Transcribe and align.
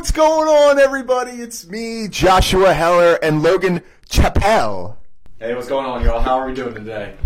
what's 0.00 0.12
going 0.12 0.48
on, 0.48 0.78
everybody? 0.78 1.32
It's 1.32 1.66
me, 1.66 2.08
Joshua 2.08 2.72
Heller, 2.72 3.18
and 3.22 3.42
Logan 3.42 3.82
Chappelle. 4.08 4.96
Hey, 5.38 5.54
what's 5.54 5.68
going 5.68 5.84
on, 5.84 6.02
y'all? 6.02 6.22
How 6.22 6.38
are 6.38 6.46
we 6.46 6.54
doing 6.54 6.72
today? 6.72 7.16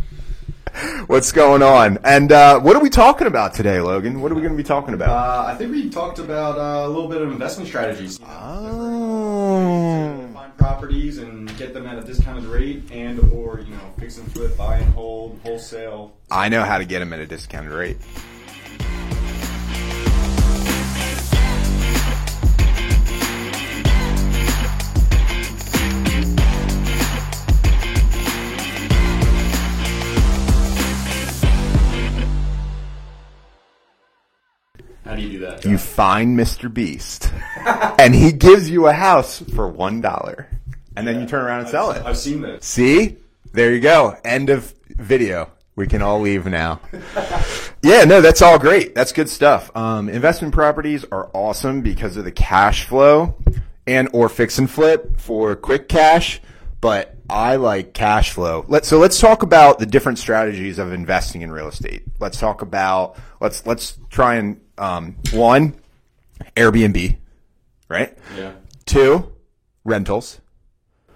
What's 1.07 1.31
going 1.31 1.63
on? 1.63 2.01
And 2.03 2.33
uh, 2.33 2.59
what 2.59 2.75
are 2.75 2.83
we 2.83 2.91
talking 2.91 3.29
about 3.29 3.55
today, 3.55 3.81
Logan? 3.81 4.21
What 4.21 4.33
are 4.33 4.35
we 4.35 4.41
going 4.41 4.55
to 4.55 4.57
be 4.57 4.65
talking 4.67 4.93
about? 4.93 5.11
Uh, 5.11 5.45
I 5.47 5.55
think 5.55 5.71
we 5.71 5.89
talked 5.89 6.19
about 6.19 6.59
uh, 6.59 6.85
a 6.85 6.91
little 6.91 7.07
bit 7.07 7.23
of 7.23 7.31
investment 7.31 7.69
strategies. 7.69 8.19
You 8.19 8.27
know, 8.27 8.33
oh. 10.27 10.31
Find 10.35 10.57
properties 10.57 11.19
and 11.19 11.57
get 11.57 11.75
them 11.75 11.87
at 11.87 11.97
a 11.97 12.03
discounted 12.03 12.47
rate, 12.47 12.91
and 12.91 13.21
or 13.33 13.61
you 13.61 13.71
know, 13.71 13.95
fix 14.01 14.19
and 14.19 14.29
flip, 14.33 14.57
buy 14.57 14.79
and 14.79 14.93
hold, 14.95 15.39
wholesale. 15.45 16.17
I 16.29 16.49
know 16.49 16.65
how 16.65 16.79
to 16.79 16.85
get 16.85 16.99
them 16.99 17.13
at 17.13 17.21
a 17.21 17.27
discounted 17.27 17.71
rate. 17.71 17.99
How 35.05 35.15
do 35.15 35.23
you 35.23 35.33
do 35.33 35.39
that? 35.41 35.65
You 35.65 35.77
find 35.77 36.39
Mr. 36.39 36.73
Beast, 36.73 37.31
and 37.99 38.15
he 38.15 38.33
gives 38.33 38.71
you 38.71 38.87
a 38.87 38.93
house 38.93 39.41
for 39.55 39.69
one 39.69 40.01
dollar, 40.01 40.49
and 40.97 41.07
then 41.07 41.21
you 41.21 41.27
turn 41.27 41.45
around 41.45 41.61
and 41.61 41.69
sell 41.69 41.91
it. 41.91 42.05
I've 42.05 42.19
seen 42.19 42.41
this. 42.41 42.65
See? 42.65 43.19
There 43.53 43.73
you 43.73 43.81
go. 43.81 44.17
End 44.25 44.51
of 44.51 44.75
video. 44.89 45.51
We 45.77 45.87
can 45.87 46.03
all 46.03 46.21
leave 46.21 46.47
now. 46.47 46.81
yeah, 47.83 48.05
no, 48.05 48.21
that's 48.21 48.43
all 48.43 48.59
great. 48.59 48.95
That's 48.95 49.13
good 49.13 49.29
stuff. 49.29 49.75
Um, 49.77 50.09
investment 50.09 50.55
properties 50.55 51.05
are 51.13 51.31
awesome 51.35 51.83
because 51.83 52.17
of 52.17 52.25
the 52.25 52.33
cash 52.33 52.85
flow 52.85 53.37
and 53.87 54.09
or 54.13 54.29
fix 54.29 54.59
and 54.59 54.71
flip 54.71 55.21
for 55.21 55.55
quick 55.55 55.89
cash. 55.89 56.41
But 56.81 57.17
I 57.29 57.57
like 57.57 57.95
cash 57.95 58.31
flow. 58.31 58.65
Let's 58.69 58.89
so 58.89 58.99
let's 58.99 59.19
talk 59.19 59.43
about 59.43 59.79
the 59.79 59.87
different 59.87 60.19
strategies 60.19 60.79
of 60.79 60.93
investing 60.93 61.43
in 61.43 61.51
real 61.51 61.69
estate. 61.69 62.05
Let's 62.21 62.39
talk 62.39 62.63
about 62.63 63.17
let's 63.41 63.67
let's 63.67 63.99
try 64.11 64.37
and 64.37 64.61
um, 64.79 65.17
one 65.33 65.75
Airbnb, 66.57 67.17
right? 67.89 68.17
Yeah. 68.37 68.53
Two 68.87 69.33
rentals. 69.85 70.41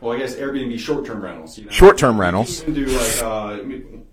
Well, 0.01 0.15
I 0.15 0.19
guess 0.19 0.37
Airbnb 0.37 0.79
short-term 0.79 1.21
rentals. 1.21 1.59
You 1.59 1.65
know? 1.65 1.73
Short-term 1.73 2.21
rentals. 2.21 2.61
You 2.61 2.65
can 2.67 2.75
do 2.75 2.87
like 2.87 3.23
uh, 3.23 3.59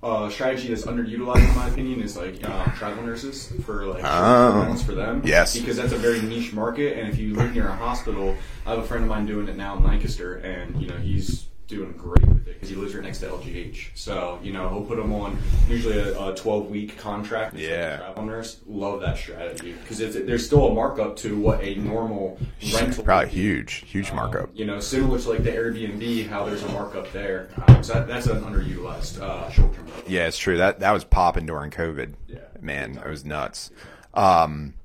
uh, 0.05 0.29
strategy 0.31 0.69
that's 0.69 0.83
underutilized, 0.83 1.47
in 1.47 1.55
my 1.55 1.67
opinion, 1.67 2.02
is 2.02 2.17
like 2.17 2.43
uh, 2.43 2.65
travel 2.71 3.03
nurses 3.03 3.53
for 3.65 3.85
like 3.85 4.02
short-term 4.02 4.57
rentals 4.57 4.83
for 4.83 4.93
them. 4.93 5.21
Oh. 5.23 5.27
Yes. 5.27 5.55
because 5.55 5.77
that's 5.77 5.93
a 5.93 5.97
very 5.97 6.21
niche 6.21 6.53
market, 6.53 6.97
and 6.97 7.07
if 7.07 7.19
you 7.19 7.35
live 7.35 7.53
near 7.53 7.67
a 7.67 7.75
hospital, 7.75 8.35
I 8.65 8.71
have 8.71 8.80
a 8.80 8.83
friend 8.83 9.03
of 9.03 9.09
mine 9.09 9.27
doing 9.27 9.47
it 9.47 9.57
now 9.57 9.77
in 9.77 9.83
Lancaster, 9.83 10.37
and 10.37 10.81
you 10.81 10.87
know 10.87 10.97
he's 10.97 11.45
doing 11.67 11.91
great 11.94 12.25
with 12.27 12.47
it 12.47 12.53
because 12.55 12.69
he 12.69 12.75
lives 12.75 12.94
right 12.94 13.03
next 13.03 13.19
to 13.19 13.27
LGH. 13.27 13.89
So 13.95 14.39
you 14.44 14.53
know 14.53 14.69
he'll 14.69 14.83
put 14.83 14.97
them 14.97 15.11
on 15.13 15.38
usually 15.67 15.97
a, 15.97 16.09
a 16.19 16.33
12-week 16.33 16.97
contract. 16.97 17.55
as 17.55 17.59
like 17.61 17.69
a 17.69 17.73
Yeah. 17.73 17.97
travel 17.97 18.25
nurse. 18.25 18.61
Love 18.67 19.02
that 19.02 19.17
strategy 19.17 19.73
because 19.73 19.97
there's 19.97 20.45
still 20.45 20.67
a 20.67 20.73
markup 20.73 21.16
to 21.17 21.38
what 21.39 21.61
a 21.63 21.75
normal 21.75 22.39
rental 22.73 23.03
Probably 23.03 23.30
huge, 23.30 23.83
huge 23.88 24.09
Um, 24.11 24.17
markup. 24.17 24.49
you 24.53 24.66
know, 24.66 24.80
similar 24.80 25.19
to 25.19 25.30
like 25.30 25.43
the 25.43 25.52
Airbnb, 25.52 26.27
how 26.30 26.45
there's 26.45 26.63
a 26.63 26.67
markup 26.69 27.11
there. 27.11 27.49
Um, 27.67 27.83
so 27.83 27.93
that, 27.93 28.08
that's 28.08 28.27
an 28.27 28.41
underutilized 28.41 29.19
uh, 29.21 29.49
short-term. 29.49 29.88
Yeah, 30.08 30.27
it's 30.27 30.38
true. 30.38 30.58
That 30.58 30.80
that 30.81 30.91
was 30.91 31.03
popping 31.03 31.45
during 31.45 31.71
COVID. 31.71 32.13
Yeah. 32.27 32.39
Man, 32.61 32.97
it 33.03 33.09
was 33.09 33.25
nuts. 33.25 33.71
Um, 34.13 34.75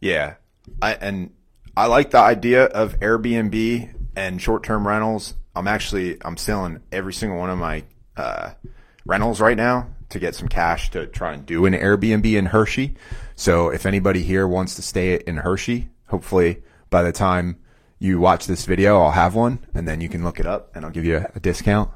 yeah, 0.00 0.34
I 0.82 0.94
and 0.94 1.30
I 1.76 1.86
like 1.86 2.10
the 2.10 2.18
idea 2.18 2.64
of 2.64 2.98
Airbnb 3.00 3.90
and 4.16 4.40
short-term 4.40 4.86
rentals. 4.86 5.34
I'm 5.56 5.66
actually 5.66 6.18
I'm 6.22 6.36
selling 6.36 6.80
every 6.92 7.14
single 7.14 7.38
one 7.38 7.48
of 7.48 7.58
my 7.58 7.84
uh, 8.16 8.50
rentals 9.06 9.40
right 9.40 9.56
now 9.56 9.88
to 10.10 10.18
get 10.18 10.34
some 10.34 10.48
cash 10.48 10.90
to 10.90 11.06
try 11.06 11.32
and 11.32 11.46
do 11.46 11.64
an 11.64 11.72
Airbnb 11.72 12.26
in 12.36 12.46
Hershey. 12.46 12.94
So 13.34 13.70
if 13.70 13.86
anybody 13.86 14.22
here 14.22 14.46
wants 14.46 14.74
to 14.76 14.82
stay 14.82 15.16
in 15.26 15.38
Hershey, 15.38 15.88
hopefully 16.08 16.62
by 16.90 17.02
the 17.02 17.12
time 17.12 17.58
you 17.98 18.20
watch 18.20 18.46
this 18.46 18.66
video, 18.66 19.00
I'll 19.00 19.12
have 19.12 19.34
one, 19.34 19.58
and 19.74 19.88
then 19.88 20.02
you 20.02 20.08
can 20.10 20.22
look 20.22 20.38
it 20.38 20.46
up, 20.46 20.76
and 20.76 20.84
I'll 20.84 20.90
give 20.90 21.06
you 21.06 21.24
a, 21.34 21.40
discount, 21.40 21.90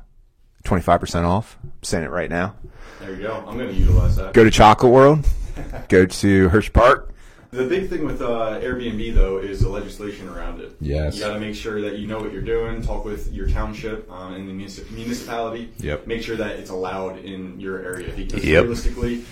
twenty 0.64 0.82
five 0.82 0.98
percent 0.98 1.26
off. 1.26 1.58
I'm 1.62 1.72
saying 1.82 2.04
it 2.04 2.10
right 2.10 2.30
now 2.30 2.56
There 3.00 3.14
you 3.14 3.22
go. 3.22 3.44
I'm 3.46 3.58
going 3.58 3.68
to 3.68 3.74
utilize 3.74 4.16
that. 4.16 4.32
go 4.32 4.42
to 4.42 4.50
Chocolate 4.50 4.90
World, 4.92 5.26
go 5.88 6.06
to 6.06 6.48
Hershey 6.48 6.70
Park. 6.70 7.09
The 7.52 7.64
big 7.64 7.88
thing 7.88 8.04
with 8.04 8.22
uh, 8.22 8.60
Airbnb 8.62 9.14
though 9.14 9.38
is 9.38 9.60
the 9.60 9.68
legislation 9.68 10.28
around 10.28 10.60
it. 10.60 10.72
Yes. 10.80 11.16
You 11.16 11.22
got 11.22 11.34
to 11.34 11.40
make 11.40 11.56
sure 11.56 11.80
that 11.82 11.98
you 11.98 12.06
know 12.06 12.20
what 12.20 12.32
you're 12.32 12.42
doing. 12.42 12.80
Talk 12.80 13.04
with 13.04 13.32
your 13.32 13.48
township 13.48 14.08
um, 14.10 14.34
and 14.34 14.48
the 14.48 14.52
munici- 14.52 14.88
municipality. 14.92 15.72
Yep. 15.78 16.06
Make 16.06 16.22
sure 16.22 16.36
that 16.36 16.52
it's 16.60 16.70
allowed 16.70 17.18
in 17.18 17.58
your 17.58 17.80
area 17.80 18.12
because 18.14 18.44
Yep. 18.44 18.62
realistically, 18.62 19.24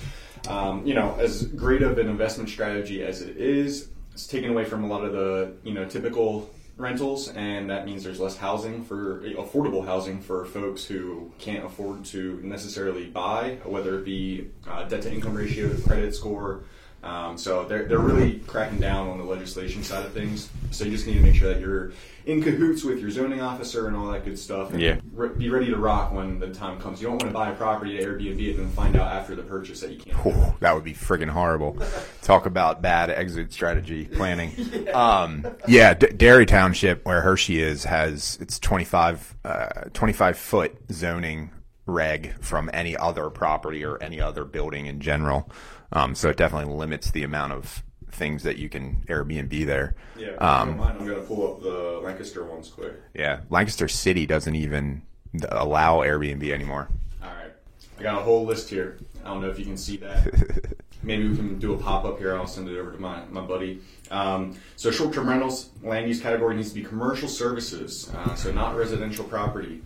um, 0.48 0.84
you 0.84 0.94
know, 0.94 1.14
as 1.20 1.44
great 1.44 1.82
of 1.82 1.96
an 1.98 2.08
investment 2.08 2.48
strategy 2.50 3.04
as 3.04 3.22
it 3.22 3.36
is, 3.36 3.88
it's 4.12 4.26
taken 4.26 4.50
away 4.50 4.64
from 4.64 4.82
a 4.82 4.88
lot 4.88 5.04
of 5.04 5.12
the 5.12 5.52
you 5.62 5.72
know 5.72 5.84
typical 5.84 6.50
rentals, 6.76 7.28
and 7.30 7.70
that 7.70 7.86
means 7.86 8.02
there's 8.02 8.18
less 8.20 8.36
housing 8.36 8.84
for 8.84 9.20
affordable 9.36 9.84
housing 9.84 10.20
for 10.20 10.44
folks 10.44 10.84
who 10.84 11.32
can't 11.38 11.64
afford 11.64 12.04
to 12.06 12.40
necessarily 12.42 13.06
buy, 13.06 13.58
whether 13.64 13.96
it 13.98 14.04
be 14.04 14.48
uh, 14.66 14.82
debt 14.84 15.02
to 15.02 15.12
income 15.12 15.34
ratio, 15.34 15.72
credit 15.86 16.14
score. 16.16 16.64
Um, 17.02 17.38
so 17.38 17.64
they're, 17.64 17.84
they're 17.84 17.98
really 18.00 18.40
cracking 18.46 18.80
down 18.80 19.08
on 19.08 19.18
the 19.18 19.24
legislation 19.24 19.82
side 19.84 20.04
of 20.04 20.12
things. 20.12 20.50
So 20.72 20.84
you 20.84 20.90
just 20.90 21.06
need 21.06 21.14
to 21.14 21.20
make 21.20 21.36
sure 21.36 21.52
that 21.54 21.60
you're 21.60 21.92
in 22.26 22.42
cahoots 22.42 22.82
with 22.84 22.98
your 23.00 23.08
zoning 23.10 23.40
officer 23.40 23.86
and 23.86 23.96
all 23.96 24.08
that 24.08 24.24
good 24.24 24.38
stuff. 24.38 24.72
And 24.72 24.80
Yeah. 24.82 24.96
re- 25.14 25.28
be 25.30 25.48
ready 25.48 25.66
to 25.66 25.76
rock 25.76 26.12
when 26.12 26.40
the 26.40 26.52
time 26.52 26.78
comes. 26.80 27.00
You 27.00 27.06
don't 27.06 27.22
want 27.22 27.30
to 27.30 27.34
buy 27.34 27.50
a 27.50 27.54
property 27.54 27.96
at 27.98 28.04
Airbnb 28.04 28.50
and 28.50 28.58
then 28.58 28.68
find 28.70 28.96
out 28.96 29.12
after 29.14 29.34
the 29.36 29.42
purchase 29.44 29.80
that 29.80 29.90
you 29.92 29.98
can't. 29.98 30.16
Whew, 30.18 30.54
that 30.60 30.74
would 30.74 30.84
be 30.84 30.92
friggin' 30.92 31.28
horrible. 31.30 31.78
Talk 32.22 32.44
about 32.46 32.82
bad 32.82 33.08
exit 33.10 33.52
strategy 33.52 34.04
planning. 34.04 34.52
Um, 34.92 35.46
yeah, 35.68 35.94
D- 35.94 36.08
Derry 36.08 36.46
Township, 36.46 37.04
where 37.04 37.20
Hershey 37.20 37.60
is, 37.62 37.84
has 37.84 38.38
it's 38.40 38.58
25, 38.58 39.36
uh, 39.44 39.68
25 39.92 40.36
foot 40.38 40.76
zoning 40.90 41.50
reg 41.88 42.34
from 42.40 42.70
any 42.72 42.96
other 42.96 43.30
property 43.30 43.84
or 43.84 44.00
any 44.02 44.20
other 44.20 44.44
building 44.44 44.86
in 44.86 45.00
general. 45.00 45.50
Um, 45.92 46.14
so 46.14 46.28
it 46.28 46.36
definitely 46.36 46.72
limits 46.74 47.10
the 47.10 47.24
amount 47.24 47.54
of 47.54 47.82
things 48.10 48.42
that 48.42 48.58
you 48.58 48.68
can 48.68 49.04
Airbnb 49.08 49.66
there. 49.66 49.94
Yeah, 50.16 50.32
Um, 50.34 50.76
mind, 50.76 50.98
I'm 51.00 51.06
going 51.06 51.20
to 51.20 51.26
pull 51.26 51.52
up 51.52 51.62
the 51.62 52.00
Lancaster 52.04 52.44
ones 52.44 52.68
quick. 52.68 52.92
Yeah, 53.14 53.40
Lancaster 53.50 53.88
City 53.88 54.26
doesn't 54.26 54.54
even 54.54 55.02
allow 55.50 55.98
Airbnb 55.98 56.48
anymore. 56.50 56.88
All 57.22 57.30
right. 57.30 57.52
I 57.98 58.02
got 58.02 58.18
a 58.20 58.22
whole 58.22 58.44
list 58.44 58.68
here. 58.70 58.98
I 59.24 59.28
don't 59.28 59.40
know 59.40 59.48
if 59.48 59.58
you 59.58 59.64
can 59.64 59.76
see 59.76 59.96
that. 59.98 60.74
Maybe 61.02 61.28
we 61.28 61.36
can 61.36 61.58
do 61.58 61.74
a 61.74 61.78
pop 61.78 62.04
up 62.04 62.18
here. 62.18 62.34
I'll 62.36 62.46
send 62.46 62.68
it 62.68 62.76
over 62.76 62.90
to 62.90 62.98
my, 62.98 63.24
my 63.30 63.40
buddy. 63.40 63.80
Um, 64.10 64.58
so, 64.74 64.90
short 64.90 65.14
term 65.14 65.28
rentals, 65.28 65.70
land 65.82 66.08
use 66.08 66.20
category 66.20 66.56
needs 66.56 66.70
to 66.70 66.74
be 66.74 66.82
commercial 66.82 67.28
services, 67.28 68.10
uh, 68.16 68.34
so 68.34 68.50
not 68.52 68.76
residential 68.76 69.24
property. 69.24 69.80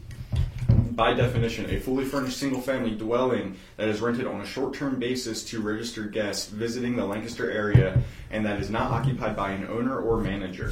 By 0.95 1.15
definition, 1.15 1.71
a 1.71 1.81
fully 1.81 2.05
furnished 2.05 2.37
single 2.37 2.61
family 2.61 2.91
dwelling 2.91 3.57
that 3.79 3.89
is 3.89 4.03
rented 4.03 4.27
on 4.27 4.43
a 4.43 4.47
short 4.47 4.75
term 4.75 4.99
basis 4.99 5.43
to 5.45 5.63
registered 5.63 6.13
guests 6.13 6.51
visiting 6.51 6.97
the 6.97 7.07
Lancaster 7.07 7.51
area 7.51 8.03
and 8.31 8.45
that 8.45 8.61
is 8.61 8.69
not 8.69 8.91
occupied 8.91 9.35
by 9.35 9.53
an 9.53 9.67
owner 9.69 9.99
or 9.99 10.19
manager. 10.19 10.71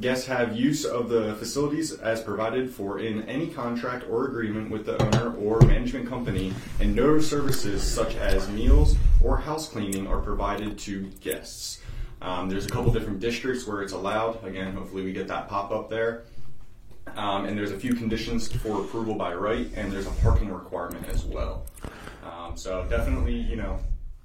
Guests 0.00 0.26
have 0.26 0.56
use 0.56 0.84
of 0.84 1.08
the 1.08 1.36
facilities 1.36 1.92
as 1.92 2.20
provided 2.20 2.68
for 2.68 2.98
in 2.98 3.22
any 3.28 3.46
contract 3.46 4.04
or 4.10 4.26
agreement 4.26 4.72
with 4.72 4.86
the 4.86 5.00
owner 5.04 5.36
or 5.36 5.60
management 5.60 6.08
company, 6.08 6.52
and 6.80 6.96
no 6.96 7.20
services 7.20 7.80
such 7.80 8.16
as 8.16 8.48
meals 8.48 8.96
or 9.22 9.36
house 9.36 9.68
cleaning 9.68 10.08
are 10.08 10.20
provided 10.20 10.78
to 10.80 11.06
guests. 11.20 11.80
Um, 12.20 12.48
there's 12.48 12.66
a 12.66 12.70
couple 12.70 12.92
different 12.92 13.20
districts 13.20 13.68
where 13.68 13.82
it's 13.82 13.92
allowed. 13.92 14.44
Again, 14.44 14.74
hopefully 14.74 15.04
we 15.04 15.12
get 15.12 15.28
that 15.28 15.48
pop 15.48 15.70
up 15.70 15.90
there. 15.90 16.24
Um, 17.16 17.44
and 17.44 17.58
there's 17.58 17.72
a 17.72 17.78
few 17.78 17.94
conditions 17.94 18.50
for 18.50 18.80
approval 18.82 19.14
by 19.14 19.34
right, 19.34 19.68
and 19.74 19.92
there's 19.92 20.06
a 20.06 20.12
parking 20.22 20.52
requirement 20.52 21.08
as 21.08 21.24
well. 21.24 21.66
Um, 22.24 22.56
so 22.56 22.86
definitely, 22.88 23.34
you 23.34 23.56
know, 23.56 23.78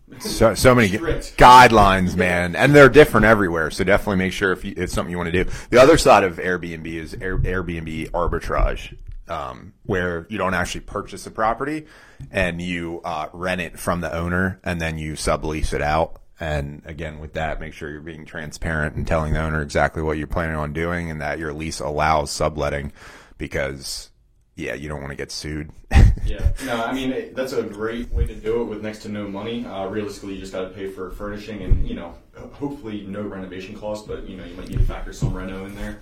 So, 0.19 0.53
so 0.53 0.75
many 0.75 0.89
Strict. 0.89 1.35
guidelines, 1.37 2.15
man, 2.15 2.55
and 2.55 2.75
they're 2.75 2.89
different 2.89 3.25
everywhere. 3.25 3.71
So 3.71 3.83
definitely 3.83 4.17
make 4.17 4.33
sure 4.33 4.51
if 4.51 4.63
you, 4.63 4.73
it's 4.77 4.93
something 4.93 5.09
you 5.11 5.17
want 5.17 5.31
to 5.31 5.43
do. 5.43 5.49
The 5.71 5.81
other 5.81 5.97
side 5.97 6.23
of 6.23 6.37
Airbnb 6.37 6.85
is 6.85 7.15
Air, 7.15 7.39
Airbnb 7.39 8.11
arbitrage, 8.11 8.95
um, 9.27 9.73
where 9.83 10.27
you 10.29 10.37
don't 10.37 10.53
actually 10.53 10.81
purchase 10.81 11.25
a 11.25 11.31
property 11.31 11.85
and 12.29 12.61
you 12.61 13.01
uh, 13.03 13.29
rent 13.33 13.61
it 13.61 13.79
from 13.79 14.01
the 14.01 14.13
owner, 14.15 14.59
and 14.63 14.79
then 14.79 14.97
you 14.97 15.13
sublease 15.13 15.73
it 15.73 15.81
out. 15.81 16.21
And 16.39 16.81
again, 16.85 17.19
with 17.19 17.33
that, 17.33 17.59
make 17.59 17.73
sure 17.73 17.89
you're 17.89 18.01
being 18.01 18.25
transparent 18.25 18.95
and 18.95 19.07
telling 19.07 19.33
the 19.33 19.41
owner 19.41 19.61
exactly 19.61 20.01
what 20.01 20.17
you're 20.17 20.27
planning 20.27 20.57
on 20.57 20.73
doing, 20.73 21.09
and 21.09 21.21
that 21.21 21.39
your 21.39 21.53
lease 21.53 21.79
allows 21.79 22.31
subletting, 22.31 22.91
because 23.37 24.09
yeah, 24.55 24.73
you 24.73 24.89
don't 24.89 25.01
want 25.01 25.11
to 25.11 25.17
get 25.17 25.31
sued. 25.31 25.71
Yeah, 26.25 26.53
no, 26.65 26.83
I 26.83 26.91
mean 26.91 27.35
that's 27.35 27.53
a 27.53 27.61
great 27.61 28.11
way 28.11 28.25
to 28.25 28.33
do 28.33 28.63
it 28.63 28.65
with 28.65 28.81
next 28.81 29.03
to 29.03 29.09
no 29.09 29.27
money. 29.27 29.63
Uh, 29.63 29.85
realistically, 29.85 30.33
you 30.33 30.39
just 30.39 30.53
got 30.53 30.61
to 30.61 30.69
pay 30.69 30.89
for 30.89 31.11
furnishing 31.11 31.61
and 31.61 31.87
you 31.87 31.93
know 31.93 32.15
hopefully 32.53 33.05
no 33.07 33.21
renovation 33.21 33.77
costs, 33.77 34.07
but 34.07 34.27
you 34.27 34.35
know 34.35 34.43
you 34.43 34.55
might 34.55 34.67
need 34.67 34.79
to 34.79 34.85
factor 34.85 35.13
some 35.13 35.35
reno 35.35 35.65
in 35.65 35.75
there. 35.75 36.01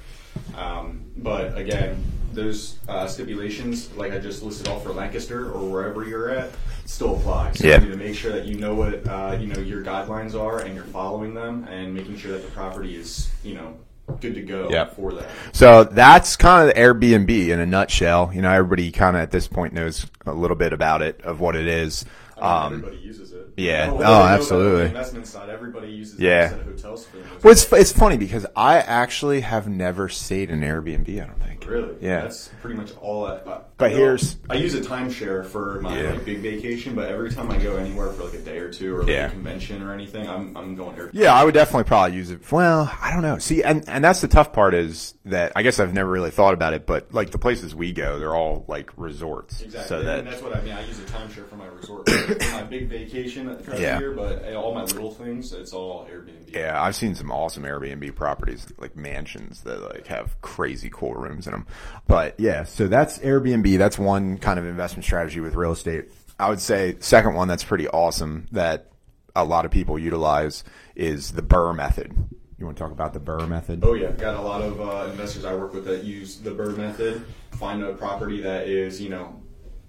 Um, 0.57 1.05
but 1.17 1.57
again, 1.57 2.03
those 2.33 2.77
uh, 2.87 3.07
stipulations, 3.07 3.91
like 3.95 4.11
I 4.11 4.19
just 4.19 4.43
listed 4.43 4.67
off 4.67 4.83
for 4.83 4.91
Lancaster 4.91 5.51
or 5.51 5.69
wherever 5.69 6.03
you're 6.05 6.29
at, 6.29 6.51
still 6.85 7.15
apply. 7.15 7.51
So 7.53 7.67
Yeah. 7.67 7.75
you 7.79 7.85
need 7.87 7.91
to 7.91 7.97
make 7.97 8.15
sure 8.15 8.31
that 8.31 8.45
you 8.45 8.55
know 8.55 8.73
what 8.75 9.07
uh, 9.07 9.37
you 9.39 9.47
know 9.47 9.59
your 9.59 9.83
guidelines 9.83 10.39
are 10.39 10.59
and 10.61 10.75
you're 10.75 10.83
following 10.85 11.33
them, 11.33 11.65
and 11.69 11.93
making 11.93 12.17
sure 12.17 12.31
that 12.31 12.43
the 12.43 12.51
property 12.51 12.95
is 12.95 13.29
you 13.43 13.55
know 13.55 13.75
good 14.19 14.35
to 14.35 14.41
go 14.41 14.69
Yep. 14.69 14.95
for 14.95 15.13
that. 15.13 15.29
So 15.53 15.83
that's 15.85 16.35
kind 16.35 16.67
of 16.67 16.75
the 16.75 16.81
Airbnb 16.81 17.49
in 17.49 17.59
a 17.59 17.65
nutshell. 17.65 18.31
You 18.33 18.41
know, 18.41 18.51
everybody 18.51 18.91
kind 18.91 19.15
of 19.15 19.21
at 19.21 19.31
this 19.31 19.47
point 19.47 19.73
knows 19.73 20.07
a 20.25 20.33
little 20.33 20.57
bit 20.57 20.73
about 20.73 21.01
it, 21.01 21.21
of 21.21 21.39
what 21.39 21.55
it 21.55 21.67
is. 21.67 22.03
I 22.41 22.41
mean, 22.41 22.65
Um, 22.67 22.73
everybody 22.79 22.97
uses 22.97 23.31
it. 23.31 23.47
yeah. 23.57 23.87
Oh, 23.89 23.93
whether 23.95 23.97
they 23.97 24.03
know 24.03 24.15
about 24.21 24.31
absolutely. 24.39 24.85
Investment 24.85 25.27
side, 25.27 25.49
everybody 25.49 25.87
uses 25.91 26.19
Yeah. 26.19 26.53
it 26.53 26.63
hotels 26.65 27.05
for 27.05 27.17
well, 27.43 27.51
it's, 27.51 27.71
it's 27.71 27.91
funny 27.91 28.17
because 28.17 28.45
I 28.55 28.77
actually 28.79 29.41
have 29.41 29.67
never 29.67 30.09
stayed 30.09 30.49
in 30.49 30.61
Airbnb, 30.61 31.09
I 31.21 31.25
don't 31.27 31.41
think. 31.43 31.62
Really? 31.65 31.95
Yeah. 32.01 32.21
That's 32.21 32.49
pretty 32.61 32.75
much 32.77 32.91
all. 32.97 33.25
I, 33.25 33.35
I, 33.37 33.61
But 33.77 33.91
know, 33.91 33.97
here's- 33.97 34.37
I 34.49 34.55
use 34.55 34.73
a 34.75 34.81
timeshare 34.81 35.45
for 35.45 35.79
my 35.81 35.99
Yeah. 36.01 36.11
like 36.11 36.25
big 36.25 36.39
vacation, 36.39 36.95
but 36.95 37.09
every 37.09 37.31
time 37.31 37.49
I 37.51 37.57
go 37.57 37.75
anywhere 37.77 38.11
for 38.11 38.25
like 38.25 38.33
a 38.33 38.39
day 38.39 38.57
or 38.59 38.69
two 38.71 38.95
or 38.95 38.99
like 38.99 39.09
Yeah. 39.09 39.27
a 39.27 39.29
convention 39.31 39.81
or 39.81 39.93
anything, 39.93 40.27
I'm 40.27 40.55
I'm 40.57 40.75
going 40.75 40.95
here. 40.95 41.09
Yeah, 41.13 41.33
I 41.33 41.43
would 41.43 41.53
definitely 41.53 41.85
probably 41.85 42.15
use 42.17 42.31
it. 42.31 42.51
Well, 42.51 42.91
I 43.01 43.11
don't 43.11 43.21
know. 43.21 43.37
See, 43.37 43.63
and 43.63 43.87
and 43.87 44.03
that's 44.03 44.21
the 44.21 44.27
tough 44.27 44.53
part 44.53 44.73
is 44.73 45.13
that 45.25 45.53
I 45.55 45.63
guess 45.63 45.79
I've 45.79 45.93
never 45.93 46.09
really 46.09 46.31
thought 46.31 46.53
about 46.53 46.73
it, 46.73 46.85
but 46.85 47.13
like 47.13 47.31
the 47.31 47.37
places 47.37 47.73
we 47.73 47.93
go, 47.93 48.19
they're 48.19 48.35
all 48.35 48.65
like 48.67 48.91
resorts. 48.97 49.61
Exactly, 49.61 49.87
So 49.87 49.99
and 49.99 50.07
that 50.07 50.25
that's 50.25 50.41
what 50.41 50.55
I 50.55 50.61
mean. 50.61 50.73
I 50.73 50.85
use 50.85 50.99
a 50.99 51.03
timeshare 51.03 51.47
for 51.47 51.55
my 51.55 51.67
resort, 51.67 52.09
for 52.09 52.51
my 52.51 52.63
big 52.63 52.87
vacation 52.89 53.55
throughout 53.57 53.79
Yeah. 53.79 53.99
year, 53.99 54.11
but 54.11 54.43
uh, 54.51 54.55
all 54.55 54.73
my 54.73 54.83
little 54.83 55.11
things, 55.13 55.53
it's 55.53 55.73
all 55.73 56.05
Airbnb. 56.11 56.53
yeah, 56.53 56.81
I've 56.81 56.95
seen 56.95 57.15
some 57.15 57.31
awesome 57.31 57.63
Airbnb 57.63 58.15
properties, 58.15 58.67
like 58.77 58.95
mansions 58.95 59.61
that 59.63 59.81
like 59.93 60.07
have 60.07 60.39
crazy 60.41 60.89
cool 60.91 61.13
rooms 61.13 61.47
them. 61.53 61.67
But 62.07 62.39
yeah, 62.39 62.63
so 62.63 62.87
that's 62.87 63.19
Airbnb. 63.19 63.77
That's 63.77 63.97
one 63.97 64.37
kind 64.37 64.59
of 64.59 64.65
investment 64.65 65.05
strategy 65.05 65.39
with 65.39 65.55
real 65.55 65.71
estate. 65.71 66.11
I 66.39 66.49
would 66.49 66.59
say 66.59 66.97
second 66.99 67.35
one 67.35 67.47
that's 67.47 67.63
pretty 67.63 67.87
awesome 67.87 68.47
that 68.51 68.91
a 69.35 69.43
lot 69.43 69.65
of 69.65 69.71
people 69.71 69.97
utilize 69.97 70.63
is 70.95 71.31
the 71.31 71.41
BRRRR 71.41 71.75
method. 71.75 72.13
You 72.57 72.65
want 72.65 72.77
to 72.77 72.83
talk 72.83 72.91
about 72.91 73.13
the 73.13 73.19
BRRRR 73.19 73.47
method? 73.47 73.83
Oh 73.83 73.93
yeah, 73.93 74.11
got 74.11 74.35
a 74.35 74.41
lot 74.41 74.61
of 74.61 74.81
uh, 74.81 75.09
investors 75.11 75.45
I 75.45 75.53
work 75.55 75.73
with 75.73 75.85
that 75.85 76.03
use 76.03 76.37
the 76.37 76.51
BRRRR 76.51 76.77
method. 76.77 77.25
Find 77.51 77.83
a 77.83 77.93
property 77.93 78.41
that 78.41 78.67
is 78.67 79.01
you 79.01 79.09
know 79.09 79.41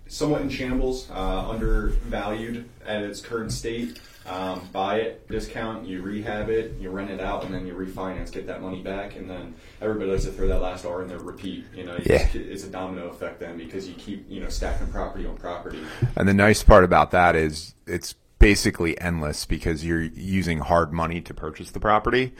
somewhat 0.06 0.42
in 0.42 0.48
shambles, 0.48 1.10
uh, 1.10 1.48
undervalued 1.48 2.68
at 2.86 3.02
its 3.02 3.20
current 3.20 3.52
state. 3.52 4.00
Um, 4.26 4.68
buy 4.72 5.00
it, 5.00 5.28
discount, 5.28 5.86
you 5.86 6.00
rehab 6.00 6.48
it, 6.48 6.76
you 6.80 6.88
rent 6.90 7.10
it 7.10 7.20
out, 7.20 7.44
and 7.44 7.52
then 7.54 7.66
you 7.66 7.74
refinance, 7.74 8.32
get 8.32 8.46
that 8.46 8.62
money 8.62 8.80
back, 8.80 9.16
and 9.16 9.28
then 9.28 9.54
everybody 9.82 10.10
likes 10.10 10.24
to 10.24 10.32
throw 10.32 10.48
that 10.48 10.60
last 10.62 10.86
R 10.86 11.02
in 11.02 11.08
there, 11.08 11.18
repeat. 11.18 11.66
You 11.74 11.84
know, 11.84 11.98
Yeah. 12.04 12.18
just- 12.24 12.34
it's 12.36 12.64
a 12.64 12.70
domino 12.70 13.08
effect 13.08 13.40
then 13.40 13.58
because 13.58 13.86
you 13.86 13.94
keep 13.94 14.24
you 14.28 14.40
know 14.40 14.48
stacking 14.48 14.86
property 14.86 15.26
on 15.26 15.36
property. 15.36 15.82
And 16.16 16.26
the 16.26 16.32
nice 16.34 16.62
part 16.62 16.84
about 16.84 17.10
that 17.10 17.36
is 17.36 17.74
it's 17.86 18.14
basically 18.38 18.98
endless 19.00 19.44
because 19.44 19.84
you're 19.84 20.02
using 20.02 20.58
hard 20.58 20.92
money 20.92 21.20
to 21.20 21.34
purchase 21.34 21.70
the 21.70 21.80
property. 21.80 22.34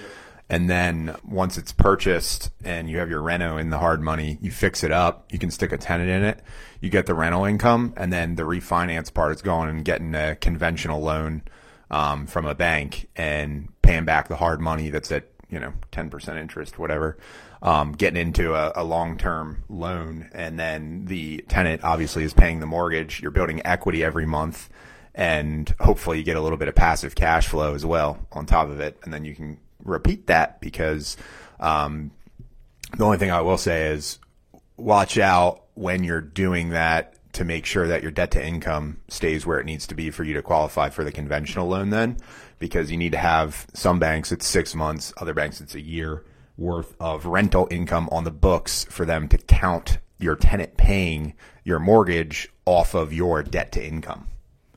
And 0.51 0.69
then 0.69 1.17
once 1.27 1.57
it's 1.57 1.73
purchased 1.73 2.51
and 2.63 2.89
you 2.91 2.99
have 2.99 3.09
your 3.09 3.23
reno 3.23 3.57
in 3.57 3.71
the 3.71 3.79
hard 3.79 4.03
money, 4.03 4.37
you 4.43 4.51
fix 4.51 4.85
it 4.85 4.93
up, 4.93 5.27
you 5.33 5.39
can 5.39 5.51
stick 5.51 5.73
a 5.73 5.79
tenant 5.79 6.11
in 6.11 6.23
it, 6.23 6.41
you 6.83 6.91
get 6.91 7.07
the 7.07 7.15
rental 7.15 7.47
income, 7.47 7.95
and 7.97 8.13
then 8.13 8.35
the 8.37 8.43
refinance 8.43 9.13
part 9.13 9.33
is 9.35 9.41
going 9.41 9.71
and 9.71 9.85
getting 9.87 10.15
a 10.15 10.37
conventional 10.37 11.01
loan 11.01 11.43
um, 11.95 12.27
from 12.27 12.45
a 12.45 12.57
bank 12.57 13.09
and 13.15 13.69
paying 13.81 14.05
back 14.05 14.27
the 14.27 14.35
hard 14.35 14.61
money 14.61 14.91
that's 14.91 15.13
at, 15.13 15.29
you 15.49 15.61
know, 15.61 15.73
10% 15.93 16.37
interest, 16.41 16.77
whatever. 16.77 17.17
Um, 17.63 17.93
getting 17.93 18.21
into 18.21 18.53
a, 18.53 18.73
a 18.75 18.83
long-term 18.83 19.63
loan 19.69 20.29
and 20.35 20.59
then 20.59 21.05
the 21.05 21.45
tenant 21.49 21.85
obviously 21.85 22.25
is 22.25 22.35
paying 22.35 22.59
the 22.59 22.67
mortgage. 22.67 23.23
You're 23.23 23.31
building 23.31 23.65
equity 23.65 24.03
every 24.03 24.27
month 24.27 24.69
and 25.15 25.73
hopefully 25.79 26.19
you 26.19 26.25
get 26.25 26.37
a 26.37 26.41
little 26.41 26.59
bit 26.59 26.67
of 26.67 26.75
passive 26.75 27.15
cash 27.15 27.47
flow 27.47 27.75
as 27.75 27.87
well 27.87 28.27
on 28.33 28.45
top 28.45 28.71
of 28.71 28.81
it. 28.81 28.99
And 29.05 29.15
then 29.15 29.25
you 29.25 29.37
can 29.37 29.61
repeat 29.85 30.27
that 30.27 30.61
because, 30.61 31.17
um, 31.61 32.11
the 32.97 33.05
only 33.05 33.19
thing 33.19 33.31
I 33.31 33.43
will 33.43 33.57
say 33.57 33.93
is 33.93 34.19
watch 34.77 35.17
out 35.17 35.63
when 35.75 36.03
you're 36.03 36.21
doing 36.21 36.71
that 36.71 37.15
to 37.35 37.45
make 37.45 37.67
sure 37.67 37.87
that 37.87 38.03
your 38.03 38.11
debt 38.11 38.31
to 38.33 38.45
income 38.45 39.01
stays 39.09 39.47
where 39.47 39.59
it 39.59 39.67
needs 39.67 39.87
to 39.87 39.95
be 39.95 40.11
for 40.11 40.25
you 40.25 40.35
to 40.35 40.43
qualify 40.43 40.89
for 40.89 41.05
the 41.05 41.13
conventional 41.13 41.69
loan 41.69 41.91
then 41.91 42.17
because 42.59 42.91
you 42.91 42.97
need 42.97 43.13
to 43.13 43.19
have 43.19 43.67
some 43.75 43.99
banks 43.99 44.33
it's 44.33 44.47
6 44.47 44.75
months 44.75 45.13
other 45.19 45.35
banks 45.35 45.61
it's 45.61 45.75
a 45.75 45.81
year 45.81 46.25
worth 46.57 46.95
of 47.01 47.27
rental 47.27 47.69
income 47.71 48.09
on 48.13 48.25
the 48.25 48.31
books 48.31 48.85
for 48.89 49.05
them 49.05 49.29
to 49.29 49.39
count 49.39 49.99
your 50.19 50.37
tenant 50.37 50.77
paying 50.77 51.35
your 51.65 51.81
mortgage 51.81 52.49
off 52.65 52.95
of 52.95 53.13
your 53.13 53.43
debt 53.43 53.73
to 53.73 53.85
income. 53.85 54.29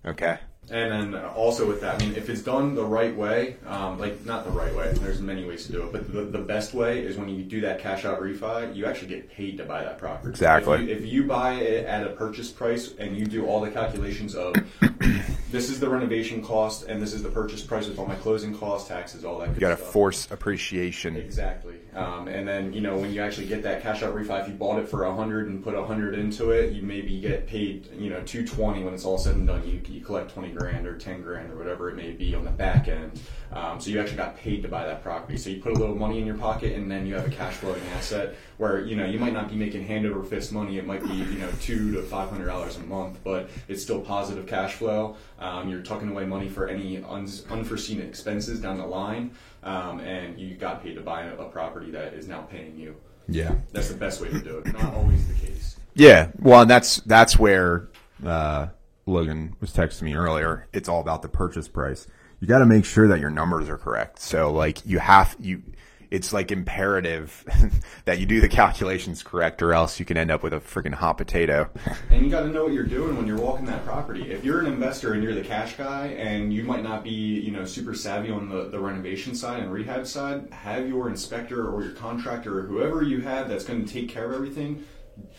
Okay 0.04 0.40
And 0.70 1.14
then 1.14 1.22
also 1.26 1.66
with 1.66 1.80
that, 1.82 1.96
I 1.96 2.06
mean, 2.06 2.16
if 2.16 2.30
it's 2.30 2.42
done 2.42 2.76
the 2.76 2.84
right 2.84 3.16
way, 3.16 3.56
um, 3.66 3.98
like 3.98 4.26
not 4.26 4.44
the 4.44 4.52
right 4.52 4.76
way, 4.76 4.92
there's 4.94 5.22
many 5.22 5.46
ways 5.46 5.66
to 5.68 5.72
do 5.72 5.84
it, 5.84 5.92
but 5.94 6.12
the, 6.12 6.24
the 6.24 6.40
best 6.40 6.74
way 6.74 7.00
is 7.00 7.18
when 7.18 7.30
you 7.30 7.44
do 7.44 7.62
that 7.62 7.80
cash 7.80 8.04
out 8.04 8.20
refi, 8.20 8.76
you 8.76 8.86
actually 8.86 9.08
get 9.08 9.30
paid 9.30 9.58
to 9.58 9.64
buy 9.64 9.84
that 9.84 9.98
property. 9.98 10.30
Exactly. 10.30 10.76
If 10.76 10.88
you, 10.88 10.96
if 10.96 11.06
you 11.06 11.24
buy 11.24 11.54
it 11.54 11.86
at 11.86 12.06
a 12.06 12.10
purchase 12.10 12.52
price 12.52 12.94
and 13.00 13.16
you 13.16 13.26
do 13.26 13.46
all 13.46 13.62
the 13.62 13.72
calculations 13.72 14.36
of 14.36 14.56
this 15.52 15.70
is 15.70 15.80
the 15.80 15.90
renovation 15.90 16.44
cost 16.44 16.84
and 16.88 17.02
this 17.02 17.14
is 17.14 17.24
the 17.24 17.30
purchase 17.30 17.62
price 17.62 17.88
with 17.88 17.98
all 17.98 18.06
my 18.06 18.16
closing 18.16 18.58
costs, 18.58 18.88
taxes, 18.88 19.24
all 19.24 19.40
that. 19.40 19.54
you 19.54 19.60
got 19.60 19.70
to 19.70 19.78
force 19.78 20.28
appreciation 20.32 21.16
Exactly. 21.16 21.76
Um, 21.96 22.28
and 22.28 22.48
then, 22.48 22.74
you 22.74 22.82
know, 22.82 22.96
when 22.98 23.12
you 23.12 23.22
actually 23.22 23.48
get 23.48 23.64
that 23.64 23.82
cash 23.82 24.04
out 24.04 24.14
refi, 24.14 24.42
if 24.42 24.48
you 24.48 24.54
bought 24.54 24.80
it 24.80 24.88
for 24.88 25.06
a 25.06 25.16
hundred 25.16 25.48
and 25.48 25.64
put 25.64 25.74
a 25.74 25.84
hundred 25.84 26.14
into 26.14 26.52
it, 26.52 26.74
you 26.74 26.84
maybe 26.84 27.20
get 27.20 27.48
paid, 27.48 27.90
you 27.98 28.10
know, 28.10 28.22
two 28.22 28.46
twenty 28.46 28.84
when 28.84 28.94
it's 28.94 29.06
all 29.06 29.18
said 29.18 29.36
and 29.36 29.48
done. 29.48 29.68
You, 29.68 29.82
you 29.88 30.02
collect 30.02 30.32
twenty 30.32 30.52
grand 30.52 30.86
or 30.86 30.98
ten 30.98 31.22
grand 31.22 31.52
or 31.52 31.58
whatever 31.58 31.90
it 31.90 31.96
may 31.96 32.12
be 32.12 32.36
on 32.36 32.44
the 32.46 32.52
back 32.52 32.88
end. 32.88 33.20
Um, 33.52 33.80
so 33.80 33.90
you 33.90 34.00
actually 34.00 34.18
got 34.18 34.38
paid 34.38 34.62
to 34.64 34.68
buy 34.68 34.86
that 34.86 35.02
property. 35.04 35.38
So 35.38 35.50
you 35.50 35.62
put 35.62 35.72
a 35.72 35.76
little 35.76 35.96
money 35.96 36.20
in 36.20 36.26
your 36.26 36.38
pocket 36.38 36.74
and 36.74 36.92
then 36.92 37.06
you 37.06 37.16
have 37.16 37.26
a 37.26 37.30
cash 37.30 37.54
flowing 37.56 37.82
asset 37.96 38.36
where, 38.58 38.82
you 38.86 38.96
know, 38.96 39.06
you 39.06 39.20
might 39.20 39.34
not 39.34 39.50
be 39.50 39.56
making 39.56 39.86
hand 39.86 40.06
over 40.06 40.24
fist 40.24 40.52
money. 40.52 40.78
It 40.78 40.86
might 40.86 41.02
be, 41.02 41.14
you 41.14 41.40
know, 41.40 41.50
two 41.62 41.92
to 41.94 42.02
five 42.02 42.30
hundred 42.30 42.48
dollars 42.48 42.76
a 42.76 42.82
month, 42.82 43.20
but 43.24 43.50
it's 43.68 43.82
still 43.82 44.02
positive 44.02 44.48
cash 44.48 44.74
flow. 44.74 45.16
Um, 45.40 45.70
you're 45.70 45.82
tucking 45.82 46.10
away 46.10 46.26
money 46.26 46.50
for 46.50 46.68
any 46.68 46.98
un- 46.98 47.30
unforeseen 47.50 48.02
expenses 48.02 48.60
down 48.60 48.78
the 48.78 48.86
line. 48.86 49.32
Um, 49.64 50.00
and 50.02 50.40
you 50.40 50.56
got 50.56 50.84
paid 50.84 50.96
to 50.96 51.02
buy 51.02 51.24
a, 51.24 51.36
a 51.38 51.46
property 51.46 51.92
that 51.92 52.14
is 52.14 52.28
now 52.28 52.42
paying 52.42 52.78
you. 52.78 52.96
yeah 53.28 53.56
That's 53.72 53.90
the 53.90 53.98
best 53.98 54.22
way 54.22 54.30
to 54.30 54.40
do 54.40 54.60
it. 54.60 54.74
Not 54.74 54.94
always 54.94 55.28
the 55.28 55.34
case. 55.34 55.78
Yeah, 55.94 56.30
well, 56.40 56.62
and 56.62 56.70
that's 56.70 56.98
that's 56.98 57.40
where 57.40 57.90
uh, 58.26 58.68
Logan 59.06 59.56
was 59.60 59.72
texting 59.74 60.04
me 60.04 60.14
earlier. 60.14 60.68
It's 60.74 60.88
all 60.88 61.02
about 61.02 61.22
the 61.24 61.28
purchase 61.28 61.68
price. 61.68 62.08
You 62.40 62.48
got 62.48 62.60
to 62.60 62.66
make 62.66 62.86
sure 62.86 63.08
that 63.08 63.20
your 63.20 63.32
numbers 63.32 63.68
are 63.68 63.78
correct. 63.78 64.20
So, 64.20 64.52
like, 64.52 64.86
you 64.86 65.00
have 65.00 65.36
you. 65.40 65.64
It's 66.10 66.32
like 66.32 66.54
imperative 66.54 67.44
that 68.06 68.18
you 68.18 68.26
do 68.26 68.40
the 68.40 68.48
calculations 68.48 69.24
correct, 69.24 69.62
or 69.62 69.74
else 69.74 70.00
you 70.00 70.06
can 70.06 70.16
end 70.16 70.32
up 70.32 70.42
with 70.42 70.54
a 70.54 70.62
freaking 70.62 70.94
hot 70.94 71.18
potato. 71.18 71.70
And 72.10 72.24
you 72.24 72.32
got 72.32 72.42
to 72.42 72.48
know 72.48 72.64
what 72.64 72.74
you're 72.74 72.86
doing 72.86 73.18
when 73.18 73.28
you're 73.28 73.38
walking 73.38 73.66
that 73.66 73.84
property. 73.84 74.32
If 74.32 74.46
you're 74.46 74.62
an 74.62 74.68
investor 74.68 75.14
and 75.14 75.22
you're 75.22 75.36
the 75.36 75.44
cash 75.44 75.76
guy, 75.76 76.08
and 76.08 76.54
you 76.54 76.64
might 76.64 76.82
not 76.82 77.04
be, 77.04 77.12
you 77.12 77.52
know, 77.52 77.66
super 77.66 77.94
savvy 77.94 78.32
on 78.32 78.48
the, 78.48 78.70
the 78.70 78.80
renovation 78.80 79.36
side 79.36 79.62
and 79.62 79.72
rehab 79.72 80.08
side, 80.08 80.48
have 80.52 80.88
your 80.88 81.10
inspector 81.10 81.70
or 81.70 81.84
your 81.84 81.92
contractor 81.92 82.58
or 82.60 82.62
whoever 82.64 83.04
you 83.04 83.20
have 83.20 83.50
that's 83.50 83.66
going 83.66 83.86
to 83.86 83.94
take 83.94 84.08
care 84.08 84.26
of 84.26 84.34
everything 84.34 84.86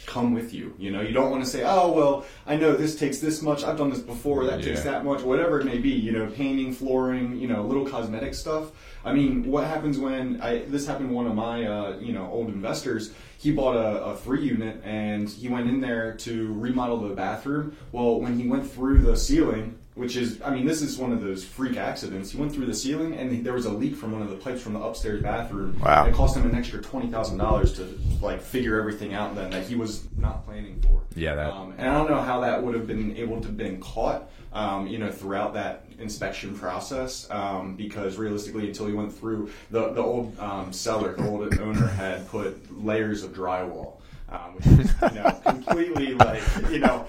come 0.06 0.32
with 0.32 0.54
you. 0.54 0.75
You 0.78 0.90
know, 0.90 1.00
you 1.00 1.12
don't 1.12 1.30
want 1.30 1.44
to 1.44 1.50
say, 1.50 1.62
"Oh, 1.64 1.92
well, 1.92 2.25
I 2.47 2.56
know 2.56 2.76
this 2.76 2.97
takes 2.97 3.18
this 3.18 3.42
much. 3.42 3.64
I've 3.64 3.76
done 3.76 3.90
this 3.90 4.00
before. 4.00 4.44
That 4.44 4.62
takes 4.62 4.82
that 4.82 5.04
much. 5.04 5.23
Whatever 5.23 5.61
it 5.61 5.64
may 5.64 5.78
be. 5.78 5.90
You 5.90 6.12
know, 6.12 6.26
painting, 6.26 6.73
flooring, 6.73 7.38
you 7.38 7.49
know, 7.49 7.62
little 7.62 7.87
cosmetic 7.87 8.35
stuff. 8.35 8.70
I 9.04 9.12
mean, 9.12 9.47
what 9.50 9.66
happens 9.66 9.99
when 9.99 10.40
I 10.40 10.64
this 10.64 10.87
happened 10.87 11.11
to 11.11 11.14
one 11.14 11.26
of 11.26 11.35
my 11.35 11.64
uh, 11.64 11.99
you 11.99 12.12
know 12.12 12.28
old 12.30 12.49
investors? 12.49 13.12
He 13.38 13.52
bought 13.52 13.76
a, 13.76 14.04
a 14.04 14.16
three 14.16 14.44
unit 14.44 14.80
and 14.85 15.28
he 15.28 15.49
went 15.49 15.68
in 15.68 15.80
there 15.80 16.14
to 16.16 16.52
remodel 16.54 17.08
the 17.08 17.14
bathroom. 17.14 17.76
Well, 17.92 18.20
when 18.20 18.38
he 18.38 18.49
went 18.49 18.70
through 18.70 19.02
the 19.02 19.16
ceiling. 19.16 19.77
Which 19.98 20.14
is, 20.14 20.40
I 20.42 20.50
mean, 20.50 20.64
this 20.64 20.80
is 20.80 20.96
one 20.96 21.10
of 21.12 21.20
those 21.22 21.44
freak 21.44 21.76
accidents. 21.76 22.30
He 22.30 22.38
went 22.38 22.52
through 22.52 22.66
the 22.66 22.74
ceiling, 22.74 23.14
and 23.14 23.44
there 23.44 23.52
was 23.54 23.66
a 23.66 23.72
leak 23.72 23.96
from 23.96 24.12
one 24.12 24.22
of 24.22 24.30
the 24.30 24.36
pipes 24.36 24.60
from 24.62 24.74
the 24.74 24.80
upstairs 24.80 25.20
bathroom. 25.24 25.76
Wow. 25.80 26.06
It 26.06 26.14
cost 26.14 26.36
him 26.36 26.48
an 26.48 26.54
extra 26.54 26.80
twenty 26.80 27.08
thousand 27.08 27.38
dollars 27.38 27.72
to 27.74 27.98
like 28.22 28.40
figure 28.40 28.78
everything 28.78 29.12
out 29.12 29.34
then 29.34 29.50
that 29.50 29.66
he 29.66 29.74
was 29.74 30.06
not 30.16 30.46
planning 30.46 30.80
for. 30.82 31.02
Yeah, 31.16 31.34
that- 31.34 31.52
Um, 31.52 31.74
and 31.76 31.88
I 31.90 31.94
don't 31.98 32.08
know 32.08 32.20
how 32.22 32.40
that 32.42 32.62
would 32.62 32.76
have 32.76 32.86
been 32.86 33.16
able 33.16 33.40
to 33.40 33.48
been 33.48 33.80
caught, 33.80 34.30
um, 34.52 34.86
you 34.86 34.98
know, 34.98 35.10
throughout 35.10 35.54
that 35.54 35.86
inspection 35.98 36.56
process, 36.56 37.26
um, 37.32 37.74
because 37.74 38.18
realistically, 38.18 38.68
until 38.68 38.86
he 38.86 38.92
went 38.92 39.12
through 39.12 39.50
the 39.72 39.88
the 39.90 40.00
old 40.00 40.38
um, 40.38 40.72
seller, 40.72 41.14
the 41.14 41.28
old 41.28 41.58
owner 41.58 41.88
had 41.88 42.28
put 42.28 42.54
layers 42.84 43.24
of 43.24 43.32
drywall. 43.32 43.94
Um, 44.30 44.38
which 44.54 44.66
is 44.87 44.94
you 45.02 45.23
know 45.23 45.30
completely 45.47 46.14
like 46.14 46.42
you 46.70 46.78
know. 46.80 47.04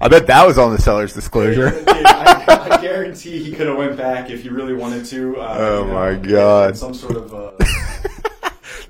I 0.00 0.08
bet 0.08 0.26
that 0.26 0.46
was 0.46 0.58
on 0.58 0.72
the 0.72 0.78
seller's 0.80 1.12
disclosure. 1.14 1.70
Dude, 1.70 1.88
I, 1.88 2.76
I 2.78 2.82
guarantee 2.82 3.42
he 3.42 3.52
could 3.52 3.66
have 3.66 3.76
went 3.76 3.96
back 3.96 4.30
if 4.30 4.42
he 4.42 4.48
really 4.48 4.74
wanted 4.74 5.04
to. 5.06 5.40
Uh, 5.40 5.56
Oh 5.58 5.80
you 5.82 5.86
know, 5.88 5.94
my 5.94 6.14
God. 6.14 6.76
Some 6.76 6.94
sort 6.94 7.16
of. 7.16 7.34
Uh, 7.34 7.52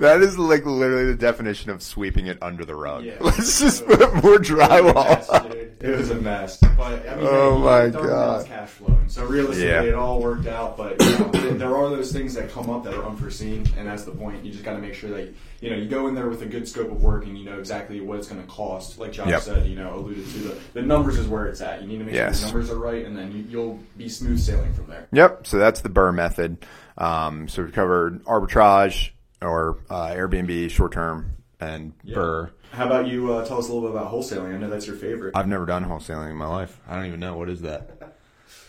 that 0.03 0.21
is 0.21 0.39
like 0.39 0.65
literally 0.67 1.07
the 1.07 1.15
definition 1.17 1.71
of 1.71 1.83
sweeping 1.83 2.27
it 2.27 2.39
under 2.43 2.65
the 2.65 2.75
rug. 2.75 3.05
Yeah. 3.05 3.15
Let's 3.21 3.59
just 3.61 3.87
put 3.87 4.01
more 4.23 4.35
It 4.37 4.41
was 4.41 4.51
a 4.51 4.55
mess, 4.57 5.29
drywall. 5.29 5.53
dude. 5.53 5.77
It 5.81 5.97
was 5.99 6.11
a 6.11 6.15
mess. 6.17 6.57
But 6.59 7.09
I 7.09 7.17
mean, 7.17 7.27
Oh 7.29 7.59
my 7.59 7.89
God. 7.89 8.47
cash 8.47 8.69
flowing. 8.69 9.09
So 9.09 9.25
realistically, 9.25 9.69
Yeah. 9.71 9.83
it 9.83 9.95
all 9.95 10.21
worked 10.21 10.47
out. 10.47 10.77
But 10.77 11.03
you 11.03 11.19
know, 11.19 11.29
there- 11.33 11.53
there 11.55 11.77
are 11.77 11.91
those 11.91 12.13
things 12.13 12.35
that 12.35 12.51
come 12.53 12.69
up 12.71 12.85
that 12.85 12.95
are 12.95 13.05
unforeseen, 13.05 13.67
and 13.79 13.87
that's 13.89 14.05
the 14.05 14.11
point. 14.13 14.45
You 14.45 14.53
just 14.53 14.65
got 14.65 14.73
to 14.75 14.79
make 14.79 14.95
sure 14.95 15.11
that 15.11 15.33
you 15.61 15.71
know 15.71 15.77
you 15.77 15.89
go 15.89 16.07
in 16.09 16.15
there 16.15 16.29
with 16.29 16.43
a 16.43 16.47
good 16.47 16.67
scope 16.69 16.91
of 16.91 17.01
work, 17.03 17.25
and 17.27 17.39
you 17.39 17.45
know 17.45 17.59
exactly 17.59 18.01
what 18.01 18.19
it's 18.19 18.29
going 18.29 18.41
to 18.43 18.49
cost. 18.49 18.99
Like 18.99 19.13
Josh 19.13 19.29
Yep. 19.29 19.43
said, 19.43 19.67
you 19.67 19.77
know, 19.77 19.95
alluded 19.97 20.25
to 20.33 20.39
the 20.39 20.57
the 20.75 20.83
numbers 20.83 21.19
is 21.19 21.27
where 21.29 21.47
it's 21.47 21.61
at. 21.61 21.83
You 21.83 21.89
need 21.89 21.99
to 21.99 22.05
make 22.05 22.15
Yes. 22.15 22.41
sure 22.41 22.49
the 22.49 22.53
numbers 22.53 22.71
are 22.71 22.79
right, 22.79 23.05
and 23.07 23.17
then 23.17 23.33
you, 23.33 23.45
you'll 23.49 23.79
be 23.97 24.09
smooth 24.09 24.39
sailing 24.41 24.73
from 24.75 24.87
there. 24.89 25.07
Yep. 25.13 25.47
So 25.47 25.59
that's 25.59 25.81
the 25.83 25.89
BRRRR 25.91 26.15
method. 26.15 26.67
Um, 26.99 27.49
so 27.49 27.63
we 27.63 27.71
covered 27.71 28.25
arbitrage 28.25 29.11
or 29.43 29.79
uh, 29.91 30.09
Airbnb, 30.09 30.71
short 30.71 30.93
term, 30.93 31.37
and 31.61 31.93
BRRRR. 32.07 32.51
How 32.73 32.87
about 32.87 33.07
you 33.07 33.33
uh, 33.33 33.45
tell 33.45 33.59
us 33.59 33.69
a 33.69 33.73
little 33.73 33.89
bit 33.89 33.97
about 33.97 34.11
wholesaling? 34.11 34.55
I 34.55 34.59
know 34.59 34.71
that's 34.71 34.87
your 34.87 34.97
favorite. 34.97 35.37
I've 35.37 35.49
never 35.49 35.67
done 35.67 35.85
wholesaling 35.85 36.31
in 36.31 36.37
my 36.37 36.47
life. 36.47 36.81
I 36.89 36.97
don't 36.97 37.07
even 37.07 37.21
know 37.21 37.37
what 37.37 37.51
is 37.51 37.61
that. 37.63 38.15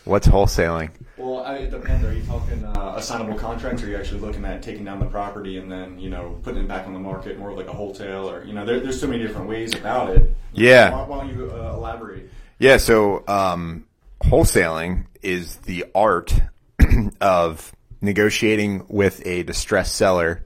What's 0.04 0.28
wholesaling? 0.28 0.90
Well, 1.16 1.42
I, 1.42 1.54
it 1.56 1.70
depends. 1.70 2.04
Are 2.04 2.12
you 2.12 2.22
talking 2.24 2.62
uh, 2.62 2.94
assignable 2.96 3.38
contracts, 3.38 3.82
or 3.82 3.86
are 3.86 3.90
you 3.90 3.96
actually 3.96 4.20
looking 4.20 4.44
at 4.44 4.62
taking 4.62 4.84
down 4.84 5.00
the 5.00 5.06
property 5.06 5.56
and 5.56 5.72
then 5.72 5.98
you 5.98 6.10
know 6.10 6.38
putting 6.42 6.64
it 6.64 6.68
back 6.68 6.86
on 6.86 6.92
the 6.92 6.98
market, 6.98 7.38
more 7.38 7.54
like 7.54 7.68
a 7.68 7.72
wholesale, 7.72 8.28
or 8.28 8.44
you 8.44 8.52
know, 8.52 8.66
there, 8.66 8.80
there's 8.80 9.00
so 9.00 9.06
many 9.06 9.22
different 9.22 9.48
ways 9.48 9.74
about 9.74 10.10
it. 10.10 10.34
Yeah. 10.52 10.90
Why, 10.90 11.04
why 11.04 11.24
don't 11.24 11.34
you 11.34 11.50
uh, 11.50 11.72
elaborate? 11.74 12.30
Yeah, 12.58 12.76
so 12.76 13.24
um, 13.26 13.86
wholesaling 14.22 15.06
is 15.22 15.56
the 15.56 15.86
art 15.94 16.34
of 17.22 17.74
negotiating 18.02 18.84
with 18.88 19.26
a 19.26 19.42
distressed 19.42 19.94
seller 19.94 20.44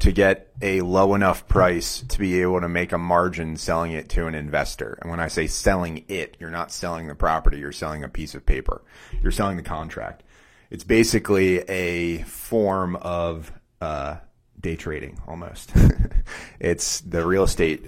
to 0.00 0.12
get 0.12 0.52
a 0.60 0.80
low 0.80 1.14
enough 1.14 1.46
price 1.48 2.02
to 2.08 2.18
be 2.18 2.40
able 2.40 2.60
to 2.60 2.68
make 2.68 2.92
a 2.92 2.98
margin 2.98 3.56
selling 3.56 3.92
it 3.92 4.08
to 4.10 4.26
an 4.26 4.34
investor. 4.34 4.98
And 5.00 5.10
when 5.10 5.20
I 5.20 5.28
say 5.28 5.46
selling 5.46 6.04
it, 6.08 6.36
you're 6.38 6.50
not 6.50 6.72
selling 6.72 7.08
the 7.08 7.14
property, 7.14 7.58
you're 7.58 7.72
selling 7.72 8.04
a 8.04 8.08
piece 8.08 8.34
of 8.34 8.44
paper. 8.46 8.82
You're 9.22 9.32
selling 9.32 9.56
the 9.56 9.62
contract. 9.62 10.22
It's 10.70 10.84
basically 10.84 11.60
a 11.68 12.22
form 12.22 12.96
of 12.96 13.52
uh, 13.80 14.16
day 14.60 14.76
trading 14.76 15.20
almost. 15.26 15.72
it's 16.60 17.00
the 17.00 17.26
real 17.26 17.44
estate 17.44 17.84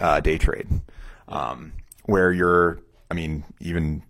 uh, 0.00 0.20
day 0.20 0.38
trade, 0.38 0.68
um, 1.28 1.72
where 2.04 2.32
you're, 2.32 2.80
I 3.10 3.14
mean, 3.14 3.44
even 3.60 4.02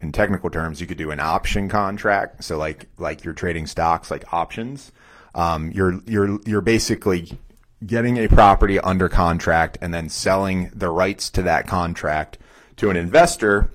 in 0.00 0.12
technical 0.12 0.50
terms, 0.50 0.80
you 0.80 0.86
could 0.86 0.98
do 0.98 1.10
an 1.10 1.20
option 1.20 1.68
contract. 1.68 2.44
So 2.44 2.58
like 2.58 2.86
like 2.98 3.24
you're 3.24 3.34
trading 3.34 3.66
stocks 3.66 4.10
like 4.10 4.32
options. 4.32 4.92
Um, 5.34 5.70
you're 5.72 6.00
you're 6.06 6.38
you're 6.44 6.60
basically 6.60 7.38
getting 7.84 8.18
a 8.18 8.28
property 8.28 8.78
under 8.78 9.08
contract 9.08 9.78
and 9.80 9.92
then 9.94 10.08
selling 10.08 10.70
the 10.74 10.90
rights 10.90 11.30
to 11.30 11.42
that 11.42 11.66
contract 11.66 12.38
to 12.76 12.90
an 12.90 12.96
investor 12.96 13.70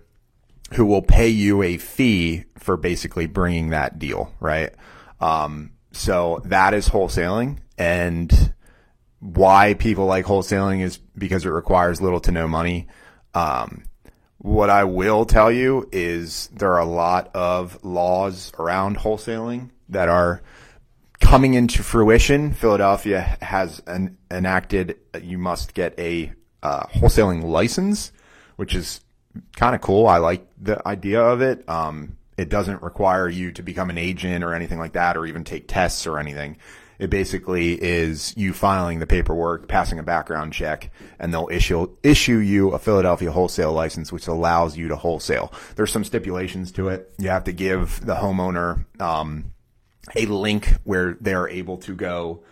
who 0.73 0.85
will 0.85 1.01
pay 1.01 1.27
you 1.27 1.61
a 1.63 1.77
fee 1.77 2.43
for 2.57 2.77
basically 2.77 3.27
bringing 3.27 3.69
that 3.69 3.97
deal, 3.97 4.33
right? 4.39 4.73
Um, 5.19 5.71
so 5.91 6.41
that 6.45 6.73
is 6.73 6.89
wholesaling 6.89 7.59
and 7.77 8.53
why 9.19 9.73
people 9.75 10.05
like 10.05 10.25
wholesaling 10.25 10.81
is 10.81 10.97
because 11.17 11.45
it 11.45 11.49
requires 11.49 12.01
little 12.01 12.19
to 12.21 12.31
no 12.31 12.47
money. 12.47 12.87
Um, 13.33 13.83
what 14.37 14.69
I 14.69 14.83
will 14.83 15.25
tell 15.25 15.51
you 15.51 15.89
is 15.91 16.47
there 16.53 16.73
are 16.73 16.79
a 16.79 16.85
lot 16.85 17.31
of 17.33 17.83
laws 17.83 18.51
around 18.59 18.97
wholesaling 18.97 19.71
that 19.89 20.09
are 20.09 20.41
coming 21.25 21.55
into 21.55 21.83
fruition. 21.83 22.53
Philadelphia 22.53 23.37
has 23.41 23.81
an, 23.87 24.17
enacted 24.29 24.97
you 25.21 25.37
must 25.37 25.73
get 25.73 25.97
a 25.99 26.31
uh, 26.61 26.83
wholesaling 26.87 27.43
license, 27.43 28.11
which 28.55 28.75
is 28.75 29.01
kind 29.55 29.75
of 29.75 29.81
cool. 29.81 30.07
I 30.07 30.17
like 30.17 30.47
the 30.61 30.87
idea 30.87 31.21
of 31.21 31.41
it. 31.41 31.67
Um, 31.67 32.17
it 32.37 32.49
doesn't 32.49 32.81
require 32.81 33.27
you 33.27 33.51
to 33.53 33.63
become 33.63 33.89
an 33.89 33.97
agent 33.97 34.43
or 34.43 34.53
anything 34.53 34.77
like 34.77 34.93
that, 34.93 35.17
or 35.17 35.25
even 35.25 35.43
take 35.43 35.67
tests 35.67 36.05
or 36.05 36.19
anything. 36.19 36.57
It 36.99 37.09
basically 37.09 37.73
is 37.73 38.35
you 38.37 38.53
filing 38.53 38.99
the 38.99 39.07
paperwork, 39.07 39.67
passing 39.67 39.99
a 39.99 40.03
background 40.03 40.53
check, 40.53 40.91
and 41.19 41.33
they'll 41.33 41.49
issue 41.51 41.89
issue 42.03 42.37
you 42.37 42.69
a 42.69 42.79
Philadelphia 42.79 43.31
wholesale 43.31 43.73
license, 43.73 44.11
which 44.11 44.27
allows 44.27 44.77
you 44.77 44.87
to 44.89 44.95
wholesale. 44.95 45.51
There's 45.75 45.91
some 45.91 46.05
stipulations 46.05 46.71
to 46.73 46.89
it. 46.89 47.13
You 47.17 47.29
have 47.29 47.43
to 47.45 47.51
give 47.51 48.05
the 48.05 48.15
homeowner 48.15 48.85
um, 49.01 49.51
a 50.15 50.25
link 50.25 50.75
where 50.83 51.17
they're 51.19 51.49
able 51.49 51.77
to 51.77 51.95
go 51.95 52.43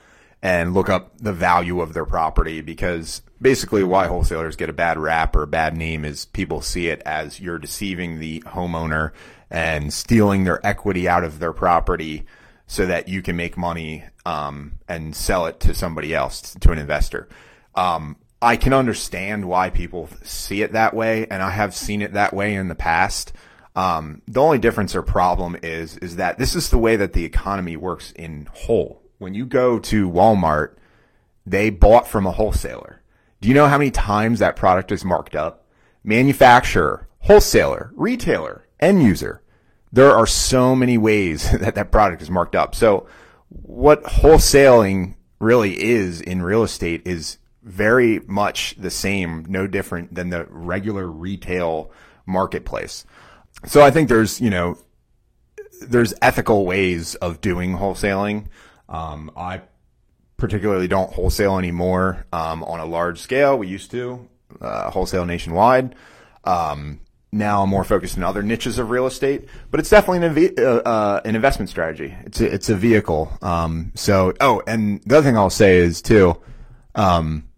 and 0.41 0.73
look 0.73 0.89
up 0.89 1.17
the 1.19 1.33
value 1.33 1.79
of 1.79 1.93
their 1.93 2.05
property 2.05 2.61
because 2.61 3.21
basically 3.41 3.83
why 3.83 4.07
wholesalers 4.07 4.55
get 4.55 4.69
a 4.69 4.73
bad 4.73 4.97
rap 4.97 5.35
or 5.35 5.43
a 5.43 5.47
bad 5.47 5.75
name 5.75 6.03
is 6.03 6.25
people 6.25 6.61
see 6.61 6.87
it 6.87 7.01
as 7.05 7.39
you're 7.39 7.59
deceiving 7.59 8.19
the 8.19 8.41
homeowner 8.41 9.11
and 9.49 9.93
stealing 9.93 10.43
their 10.43 10.65
equity 10.65 11.07
out 11.07 11.23
of 11.23 11.39
their 11.39 11.53
property 11.53 12.25
so 12.67 12.85
that 12.85 13.07
you 13.07 13.21
can 13.21 13.35
make 13.35 13.55
money 13.55 14.03
um, 14.25 14.79
and 14.87 15.15
sell 15.15 15.45
it 15.45 15.59
to 15.59 15.73
somebody 15.73 16.13
else 16.13 16.55
to 16.59 16.71
an 16.71 16.77
investor. 16.77 17.29
Um, 17.75 18.17
I 18.41 18.57
can 18.57 18.73
understand 18.73 19.45
why 19.47 19.69
people 19.69 20.09
see 20.23 20.61
it 20.61 20.73
that 20.73 20.93
way, 20.93 21.27
and 21.27 21.41
I 21.41 21.51
have 21.51 21.73
seen 21.73 22.01
it 22.01 22.13
that 22.13 22.33
way 22.33 22.55
in 22.55 22.67
the 22.67 22.75
past. 22.75 23.31
Um, 23.75 24.21
the 24.27 24.41
only 24.41 24.59
difference 24.59 24.95
or 24.95 25.01
problem 25.01 25.57
is 25.63 25.97
is 25.97 26.17
that 26.17 26.37
this 26.37 26.55
is 26.55 26.69
the 26.69 26.77
way 26.77 26.95
that 26.95 27.13
the 27.13 27.25
economy 27.25 27.75
works 27.75 28.11
in 28.11 28.47
whole. 28.53 29.01
When 29.17 29.33
you 29.33 29.45
go 29.45 29.79
to 29.79 30.09
Walmart, 30.09 30.75
they 31.45 31.69
bought 31.69 32.07
from 32.07 32.25
a 32.25 32.31
wholesaler. 32.31 33.01
Do 33.41 33.47
you 33.47 33.55
know 33.55 33.67
how 33.67 33.77
many 33.77 33.91
times 33.91 34.39
that 34.39 34.55
product 34.55 34.91
is 34.91 35.03
marked 35.03 35.35
up? 35.35 35.65
Manufacturer, 36.03 37.07
wholesaler, 37.19 37.91
retailer, 37.95 38.67
end 38.79 39.01
user. 39.03 39.41
There 39.91 40.11
are 40.11 40.27
so 40.27 40.75
many 40.75 40.97
ways 40.97 41.49
that 41.59 41.75
that 41.75 41.91
product 41.91 42.21
is 42.21 42.29
marked 42.29 42.55
up. 42.55 42.75
So 42.75 43.07
what 43.49 44.03
wholesaling 44.03 45.15
really 45.39 45.81
is 45.81 46.21
in 46.21 46.41
real 46.41 46.63
estate 46.63 47.01
is 47.05 47.37
very 47.63 48.19
much 48.27 48.75
the 48.77 48.89
same, 48.89 49.45
no 49.47 49.67
different 49.67 50.15
than 50.15 50.29
the 50.29 50.45
regular 50.49 51.07
retail 51.07 51.91
marketplace. 52.25 53.05
So 53.65 53.81
I 53.81 53.91
think 53.91 54.09
there's, 54.09 54.41
you 54.41 54.49
know, 54.49 54.77
there's 55.81 56.13
ethical 56.21 56.65
ways 56.65 57.15
of 57.15 57.41
doing 57.41 57.77
wholesaling. 57.77 58.47
Um, 58.89 59.31
I 59.35 59.61
particularly 60.37 60.87
don't 60.87 61.11
wholesale 61.11 61.57
anymore 61.57 62.25
um, 62.33 62.63
on 62.63 62.79
a 62.79 62.85
large 62.85 63.19
scale. 63.19 63.57
We 63.57 63.67
used 63.67 63.91
to 63.91 64.27
uh, 64.61 64.91
wholesale 64.91 65.25
nationwide. 65.25 65.95
Um, 66.43 66.99
now 67.31 67.63
I'm 67.63 67.69
more 67.69 67.83
focused 67.83 68.15
in 68.17 68.23
other 68.23 68.43
niches 68.43 68.77
of 68.77 68.91
real 68.91 69.07
estate, 69.07 69.47
but 69.71 69.79
it's 69.79 69.89
definitely 69.89 70.27
an, 70.27 70.53
uh, 70.59 70.87
uh, 70.87 71.21
an 71.25 71.35
investment 71.35 71.69
strategy. 71.69 72.15
It's 72.25 72.39
a, 72.41 72.53
it's 72.53 72.69
a 72.69 72.75
vehicle. 72.75 73.35
Um, 73.41 73.91
so, 73.95 74.33
oh, 74.39 74.61
and 74.67 75.01
the 75.03 75.17
other 75.17 75.27
thing 75.27 75.37
I'll 75.37 75.49
say 75.49 75.77
is 75.77 76.01
too, 76.01 76.39
um, 76.93 77.49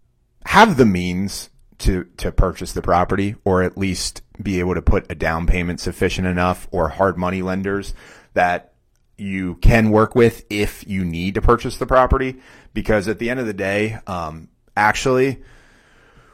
have 0.46 0.76
the 0.76 0.86
means 0.86 1.50
to, 1.78 2.04
to 2.16 2.32
purchase 2.32 2.72
the 2.72 2.80
property 2.80 3.34
or 3.44 3.62
at 3.62 3.76
least 3.76 4.22
be 4.42 4.60
able 4.60 4.74
to 4.74 4.82
put 4.82 5.10
a 5.10 5.14
down 5.14 5.46
payment 5.46 5.80
sufficient 5.80 6.26
enough 6.26 6.68
or 6.70 6.88
hard 6.88 7.16
money 7.16 7.42
lenders 7.42 7.94
that 8.34 8.72
you 9.16 9.54
can 9.56 9.90
work 9.90 10.14
with 10.14 10.44
if 10.50 10.86
you 10.86 11.04
need 11.04 11.34
to 11.34 11.42
purchase 11.42 11.78
the 11.78 11.86
property. 11.86 12.40
Because 12.74 13.08
at 13.08 13.18
the 13.18 13.30
end 13.30 13.40
of 13.40 13.46
the 13.46 13.54
day, 13.54 13.98
um, 14.06 14.48
actually, 14.76 15.42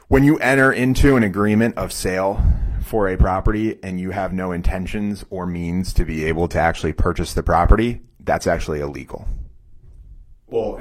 when 0.07 0.23
you 0.23 0.37
enter 0.39 0.71
into 0.71 1.15
an 1.15 1.23
agreement 1.23 1.77
of 1.77 1.93
sale 1.93 2.43
for 2.83 3.07
a 3.07 3.17
property 3.17 3.79
and 3.81 3.99
you 3.99 4.11
have 4.11 4.33
no 4.33 4.51
intentions 4.51 5.23
or 5.29 5.45
means 5.45 5.93
to 5.93 6.05
be 6.05 6.25
able 6.25 6.47
to 6.49 6.59
actually 6.59 6.93
purchase 6.93 7.33
the 7.33 7.43
property, 7.43 8.01
that's 8.19 8.45
actually 8.45 8.81
illegal. 8.81 9.27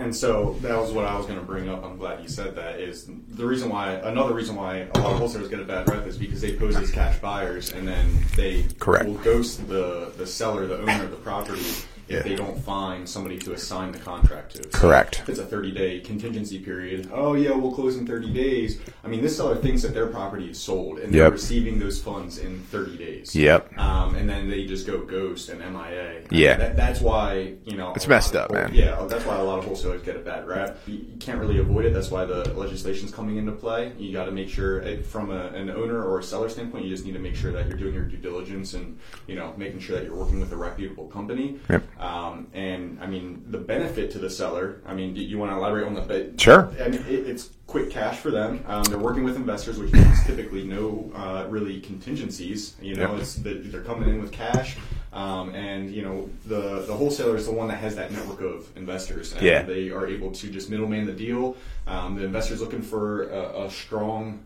And 0.03 0.15
so 0.15 0.57
that 0.63 0.77
was 0.77 0.91
what 0.91 1.05
I 1.05 1.17
was 1.17 1.27
going 1.27 1.39
to 1.39 1.45
bring 1.45 1.69
up. 1.69 1.85
I'm 1.85 1.97
glad 1.97 2.21
you 2.23 2.29
said 2.29 2.57
that. 2.57 2.81
Is 2.81 3.09
the 3.29 3.47
reason 3.47 3.69
why 3.69 3.93
another 3.93 4.35
reason 4.35 4.57
why 4.57 4.89
a 4.95 4.99
lot 4.99 5.13
of 5.13 5.19
wholesalers 5.19 5.49
get 5.49 5.61
a 5.61 5.65
bad 5.65 5.89
rep 5.89 6.07
is 6.07 6.19
because 6.19 6.41
they 6.41 6.57
pose 6.57 6.77
as 6.77 6.91
cash 6.91 7.19
buyers 7.21 7.73
and 7.73 7.87
then 7.87 8.11
they 8.35 8.67
Correct. 8.81 9.07
will 9.07 9.15
ghost 9.15 9.69
the 9.69 10.13
the 10.17 10.27
seller, 10.27 10.67
the 10.67 10.79
owner 10.79 11.05
of 11.05 11.11
the 11.11 11.17
property, 11.19 11.63
if 12.09 12.17
Yeah. 12.17 12.23
they 12.23 12.35
don't 12.37 12.59
find 12.63 13.09
somebody 13.09 13.39
to 13.39 13.53
assign 13.53 13.93
the 13.93 13.99
contract 13.99 14.57
to. 14.57 14.63
So 14.65 14.69
Correct. 14.71 15.21
If 15.21 15.29
it's 15.29 15.39
a 15.39 15.47
30 15.47 15.71
day 15.73 16.01
contingency 16.01 16.59
period, 16.59 17.09
oh 17.13 17.35
yeah, 17.35 17.53
we'll 17.53 17.73
close 17.73 17.97
in 17.97 18.07
30 18.07 18.33
days. 18.33 18.81
I 19.05 19.09
mean, 19.09 19.23
this 19.23 19.37
seller 19.37 19.57
thinks 19.57 19.83
that 19.83 19.95
their 19.95 20.07
property 20.09 20.51
is 20.51 20.59
sold 20.59 20.99
and 20.99 21.13
they're 21.15 21.31
receiving 21.31 21.79
those 21.79 22.01
funds 22.01 22.39
in 22.39 22.61
30 22.71 22.97
days. 22.97 23.35
Yep. 23.37 23.79
Um, 23.79 24.15
and 24.15 24.29
then 24.29 24.49
they 24.51 24.67
just 24.67 24.87
go 24.87 24.99
ghost 25.05 25.49
and 25.49 25.61
MIA. 25.61 26.19
I 26.21 26.23
Yeah. 26.31 26.51
mean, 26.51 26.59
that, 26.59 26.77
that's 26.77 27.01
why 27.01 27.55
you 27.65 27.77
know 27.77 27.93
It's 27.95 28.09
messed 28.09 28.35
up, 28.37 28.51
whole- 28.51 28.61
man. 28.61 28.71
Yeah, 28.75 29.05
that's 29.09 29.25
why 29.25 29.37
a 29.39 29.45
lot 29.45 29.59
of 29.59 29.65
wholesalers 29.65 30.03
get 30.03 30.17
a 30.17 30.21
bad 30.21 30.47
rap. 30.47 30.79
You, 30.87 30.95
you 30.95 31.17
can't 31.21 31.39
really 31.39 31.59
avoid 31.59 31.85
it. 31.85 31.95
That's 31.95 32.11
why 32.11 32.25
the 32.25 32.53
legislation's 32.55 33.11
coming 33.13 33.37
into 33.37 33.53
play. 33.53 33.93
You 33.99 34.13
got 34.13 34.25
to 34.27 34.33
make 34.33 34.49
sure, 34.49 34.83
eh, 34.83 35.03
from 35.03 35.31
a, 35.31 35.47
an 35.49 35.71
owner 35.71 36.03
or 36.03 36.19
a 36.19 36.23
seller 36.23 36.49
standpoint, 36.49 36.85
you 36.85 36.91
just 36.91 37.05
need 37.07 37.13
to 37.15 37.19
make 37.19 37.35
sure 37.37 37.53
that 37.53 37.69
you're 37.69 37.77
doing 37.79 37.95
your 37.95 38.05
due 38.05 38.17
diligence 38.17 38.75
and 38.75 38.99
you 39.27 39.35
know 39.37 39.55
making 39.57 39.81
sure 39.81 39.97
that 39.97 40.05
you're 40.05 40.15
working 40.17 40.41
with 40.41 40.53
a 40.53 40.57
reputable 40.57 41.07
company. 41.09 41.59
Yep. 41.71 41.83
Um, 42.03 42.49
and 42.53 42.99
I 43.01 43.07
mean, 43.07 43.45
the 43.49 43.59
benefit 43.59 44.11
to 44.13 44.19
the 44.19 44.29
seller. 44.29 44.81
I 44.85 44.93
mean, 44.93 45.15
do 45.15 45.21
you 45.21 45.39
want 45.39 45.53
to 45.53 45.57
elaborate 45.57 45.87
on 45.87 45.95
the? 45.95 46.33
Sure. 46.37 46.69
I 46.83 46.89
mean, 46.89 47.01
it, 47.09 47.29
it's 47.29 47.51
quick 47.69 47.91
cash 47.91 48.19
for 48.19 48.33
them. 48.33 48.65
Um, 48.67 48.83
they're 48.85 48.99
working 48.99 49.23
with 49.23 49.37
investors, 49.37 49.79
which 49.79 49.93
means 49.93 50.25
typically 50.25 50.65
no 50.65 51.13
uh, 51.15 51.47
really 51.49 51.81
contingencies. 51.81 52.75
You 52.83 52.97
know, 52.97 53.13
Yep. 53.13 53.21
it's 53.21 53.35
that 53.37 53.71
they're 53.71 53.85
coming 53.85 54.09
in 54.09 54.21
with 54.21 54.33
cash, 54.33 54.77
um, 55.13 55.55
and 55.55 55.93
you 55.93 56.03
know 56.03 56.29
the 56.45 56.85
the 56.89 56.93
wholesaler 56.95 57.37
is 57.37 57.47
the 57.47 57.53
one 57.53 57.69
that 57.69 57.77
has 57.79 57.95
that 57.95 58.11
network 58.11 58.41
of 58.41 58.77
investors. 58.77 59.33
And 59.35 59.43
Yeah. 59.43 59.63
they 59.63 59.91
are 59.91 60.09
able 60.09 60.33
to 60.33 60.51
just 60.51 60.71
middleman 60.71 61.07
the 61.07 61.13
deal. 61.13 61.57
Um, 61.87 62.17
the 62.17 62.25
investor's 62.25 62.61
looking 62.61 62.83
for 62.83 63.29
a, 63.31 63.67
a 63.67 63.71
strong. 63.71 64.45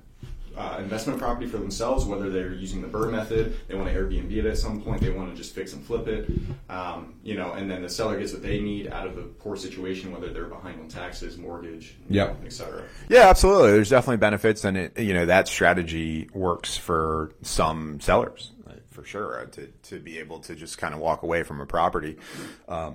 Uh, 0.56 0.78
investment 0.78 1.18
property 1.18 1.46
for 1.46 1.58
themselves, 1.58 2.06
whether 2.06 2.30
they're 2.30 2.54
using 2.54 2.80
the 2.80 2.88
BRRRR 2.88 3.10
method, 3.10 3.56
they 3.68 3.74
want 3.74 3.86
to 3.88 3.94
Airbnb 3.94 4.32
it 4.32 4.46
at 4.46 4.56
some 4.56 4.80
point, 4.80 5.02
they 5.02 5.10
want 5.10 5.28
to 5.30 5.36
just 5.36 5.54
fix 5.54 5.74
and 5.74 5.84
flip 5.84 6.08
it, 6.08 6.30
um, 6.70 7.14
you 7.22 7.34
know, 7.36 7.52
and 7.52 7.70
then 7.70 7.82
the 7.82 7.90
seller 7.90 8.18
gets 8.18 8.32
what 8.32 8.40
they 8.42 8.58
need 8.58 8.88
out 8.88 9.06
of 9.06 9.16
the 9.16 9.22
poor 9.22 9.54
situation, 9.56 10.10
whether 10.12 10.32
they're 10.32 10.46
behind 10.46 10.80
on 10.80 10.88
taxes, 10.88 11.36
mortgage, 11.36 11.96
Yep. 12.08 12.38
et 12.46 12.52
cetera. 12.54 12.84
Yeah, 13.10 13.28
absolutely. 13.28 13.72
There's 13.72 13.90
definitely 13.90 14.16
benefits, 14.16 14.64
and 14.64 14.78
it, 14.78 14.98
you 14.98 15.12
know 15.12 15.26
that 15.26 15.46
strategy 15.46 16.30
works 16.32 16.74
for 16.78 17.32
some 17.42 18.00
sellers 18.00 18.52
for 18.90 19.04
sure. 19.04 19.40
uh, 19.42 19.44
To 19.50 19.66
to 19.90 20.00
be 20.00 20.18
able 20.18 20.38
to 20.40 20.54
just 20.54 20.78
kind 20.78 20.94
of 20.94 21.00
walk 21.00 21.22
away 21.22 21.42
from 21.42 21.60
a 21.60 21.66
property. 21.66 22.16
Uh, 22.66 22.92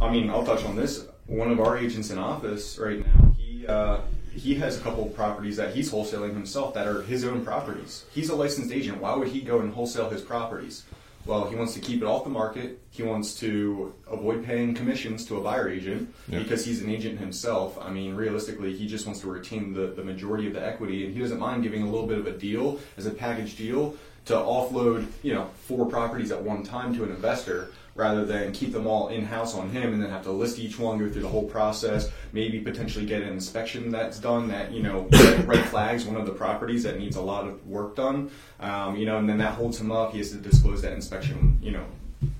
I 0.00 0.10
mean, 0.12 0.28
I'll 0.28 0.44
touch 0.44 0.62
on 0.64 0.76
this. 0.76 1.06
One 1.26 1.50
of 1.50 1.58
our 1.58 1.78
agents 1.78 2.10
in 2.10 2.18
office 2.18 2.78
right 2.78 2.98
now, 3.04 3.34
he 3.38 3.66
uh, 3.66 4.00
he 4.36 4.54
has 4.56 4.78
a 4.78 4.80
couple 4.80 5.06
of 5.06 5.14
properties 5.14 5.56
that 5.56 5.74
he's 5.74 5.90
wholesaling 5.90 6.34
himself 6.34 6.74
that 6.74 6.86
are 6.86 7.02
his 7.02 7.24
own 7.24 7.44
properties. 7.44 8.04
He's 8.12 8.28
a 8.28 8.36
licensed 8.36 8.72
agent. 8.72 9.00
Why 9.00 9.14
would 9.16 9.28
he 9.28 9.40
go 9.40 9.60
and 9.60 9.72
wholesale 9.72 10.10
his 10.10 10.22
properties? 10.22 10.84
Well, 11.24 11.48
he 11.48 11.56
wants 11.56 11.74
to 11.74 11.80
keep 11.80 12.02
it 12.02 12.04
off 12.04 12.22
the 12.22 12.30
market. 12.30 12.80
He 12.90 13.02
wants 13.02 13.34
to 13.40 13.92
avoid 14.08 14.44
paying 14.44 14.74
commissions 14.74 15.26
to 15.26 15.38
a 15.38 15.40
buyer 15.40 15.68
agent 15.68 16.14
because 16.30 16.64
he's 16.64 16.82
an 16.82 16.88
agent 16.88 17.18
himself. 17.18 17.76
I 17.80 17.90
mean, 17.90 18.14
realistically, 18.14 18.76
he 18.76 18.86
just 18.86 19.06
wants 19.06 19.20
to 19.22 19.30
retain 19.30 19.72
the, 19.72 19.88
the 19.88 20.04
majority 20.04 20.46
of 20.46 20.52
the 20.52 20.64
equity, 20.64 21.04
and 21.04 21.12
he 21.12 21.20
doesn't 21.20 21.40
mind 21.40 21.64
giving 21.64 21.82
a 21.82 21.86
little 21.86 22.06
bit 22.06 22.18
of 22.18 22.28
a 22.28 22.32
deal 22.32 22.78
as 22.96 23.06
a 23.06 23.10
package 23.10 23.56
deal 23.56 23.96
to 24.26 24.34
offload, 24.34 25.06
you 25.22 25.34
know, 25.34 25.50
four 25.66 25.86
properties 25.86 26.30
at 26.30 26.40
one 26.40 26.62
time 26.62 26.94
to 26.94 27.02
an 27.02 27.10
investor 27.10 27.70
rather 27.96 28.24
than 28.24 28.52
keep 28.52 28.72
them 28.72 28.86
all 28.86 29.08
in 29.08 29.24
house 29.24 29.54
on 29.54 29.70
him 29.70 29.92
and 29.92 30.02
then 30.02 30.10
have 30.10 30.22
to 30.22 30.30
list 30.30 30.58
each 30.58 30.78
one, 30.78 30.98
go 30.98 31.10
through 31.10 31.22
the 31.22 31.28
whole 31.28 31.48
process, 31.48 32.10
maybe 32.32 32.60
potentially 32.60 33.06
get 33.06 33.22
an 33.22 33.28
inspection 33.28 33.90
that's 33.90 34.18
done 34.20 34.48
that, 34.48 34.70
you 34.70 34.82
know, 34.82 35.08
red, 35.44 35.64
flags 35.66 36.04
one 36.04 36.16
of 36.16 36.26
the 36.26 36.32
properties 36.32 36.82
that 36.84 36.98
needs 36.98 37.16
a 37.16 37.20
lot 37.20 37.48
of 37.48 37.66
work 37.66 37.96
done, 37.96 38.30
um, 38.60 38.96
you 38.96 39.06
know, 39.06 39.18
and 39.18 39.28
then 39.28 39.38
that 39.38 39.54
holds 39.54 39.80
him 39.80 39.90
up. 39.90 40.12
He 40.12 40.18
has 40.18 40.30
to 40.30 40.36
disclose 40.36 40.82
that 40.82 40.92
inspection, 40.92 41.58
you 41.62 41.72
know, 41.72 41.84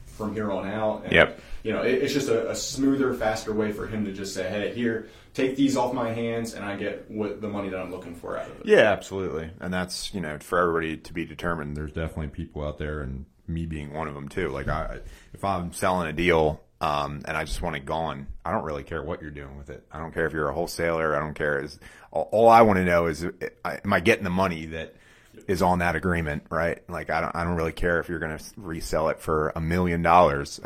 from 0.06 0.34
here 0.34 0.52
on 0.52 0.68
out. 0.68 1.04
And, 1.04 1.12
Yep. 1.12 1.40
You 1.62 1.72
know, 1.72 1.82
it, 1.82 1.94
it's 1.94 2.12
just 2.12 2.28
a, 2.28 2.50
a 2.50 2.54
smoother, 2.54 3.12
faster 3.14 3.52
way 3.52 3.72
for 3.72 3.88
him 3.88 4.04
to 4.04 4.12
just 4.12 4.34
say, 4.34 4.48
hey, 4.48 4.72
here, 4.72 5.08
take 5.36 5.54
these 5.54 5.76
off 5.76 5.92
my 5.92 6.12
hands 6.12 6.54
and 6.54 6.64
I 6.64 6.76
get 6.76 7.10
what 7.10 7.40
the 7.40 7.48
money 7.48 7.68
that 7.68 7.78
I'm 7.78 7.90
looking 7.90 8.14
for 8.14 8.38
out 8.38 8.50
of 8.50 8.60
it. 8.60 8.66
Yeah, 8.66 8.92
absolutely, 8.92 9.50
and 9.60 9.72
that's 9.72 10.14
you 10.14 10.20
know 10.20 10.38
for 10.38 10.58
everybody 10.58 10.96
to 10.96 11.12
be 11.12 11.24
determined. 11.24 11.76
There's 11.76 11.92
definitely 11.92 12.28
people 12.28 12.64
out 12.64 12.78
there, 12.78 13.00
and 13.00 13.26
me 13.48 13.66
being 13.66 13.92
one 13.92 14.08
of 14.08 14.14
them 14.14 14.28
too. 14.28 14.48
Like 14.48 14.68
I, 14.68 15.00
if 15.34 15.44
I'm 15.44 15.72
selling 15.72 16.08
a 16.08 16.12
deal 16.12 16.60
um, 16.80 17.22
and 17.26 17.36
I 17.36 17.44
just 17.44 17.62
want 17.62 17.76
it 17.76 17.84
gone, 17.84 18.26
I 18.44 18.52
don't 18.52 18.64
really 18.64 18.82
care 18.82 19.02
what 19.02 19.22
you're 19.22 19.30
doing 19.30 19.56
with 19.56 19.70
it. 19.70 19.86
I 19.90 19.98
don't 19.98 20.12
care 20.12 20.26
if 20.26 20.32
you're 20.32 20.48
a 20.48 20.54
wholesaler. 20.54 21.16
I 21.16 21.20
don't 21.20 21.34
care. 21.34 21.62
Is 21.62 21.78
all, 22.10 22.28
all 22.32 22.48
I 22.48 22.62
want 22.62 22.78
to 22.78 22.84
know 22.84 23.06
is 23.06 23.24
am 23.24 23.92
I 23.92 24.00
getting 24.00 24.24
the 24.24 24.30
money 24.30 24.66
that 24.66 24.94
is 25.48 25.62
on 25.62 25.78
that 25.78 25.96
agreement, 25.96 26.44
right? 26.50 26.88
Like 26.88 27.10
I 27.10 27.20
don't, 27.20 27.34
I 27.36 27.44
don't 27.44 27.56
really 27.56 27.72
care 27.72 28.00
if 28.00 28.08
you're 28.08 28.18
going 28.18 28.36
to 28.36 28.44
resell 28.56 29.08
it 29.08 29.20
for 29.20 29.52
a 29.54 29.60
million 29.60 30.02
dollars. 30.02 30.60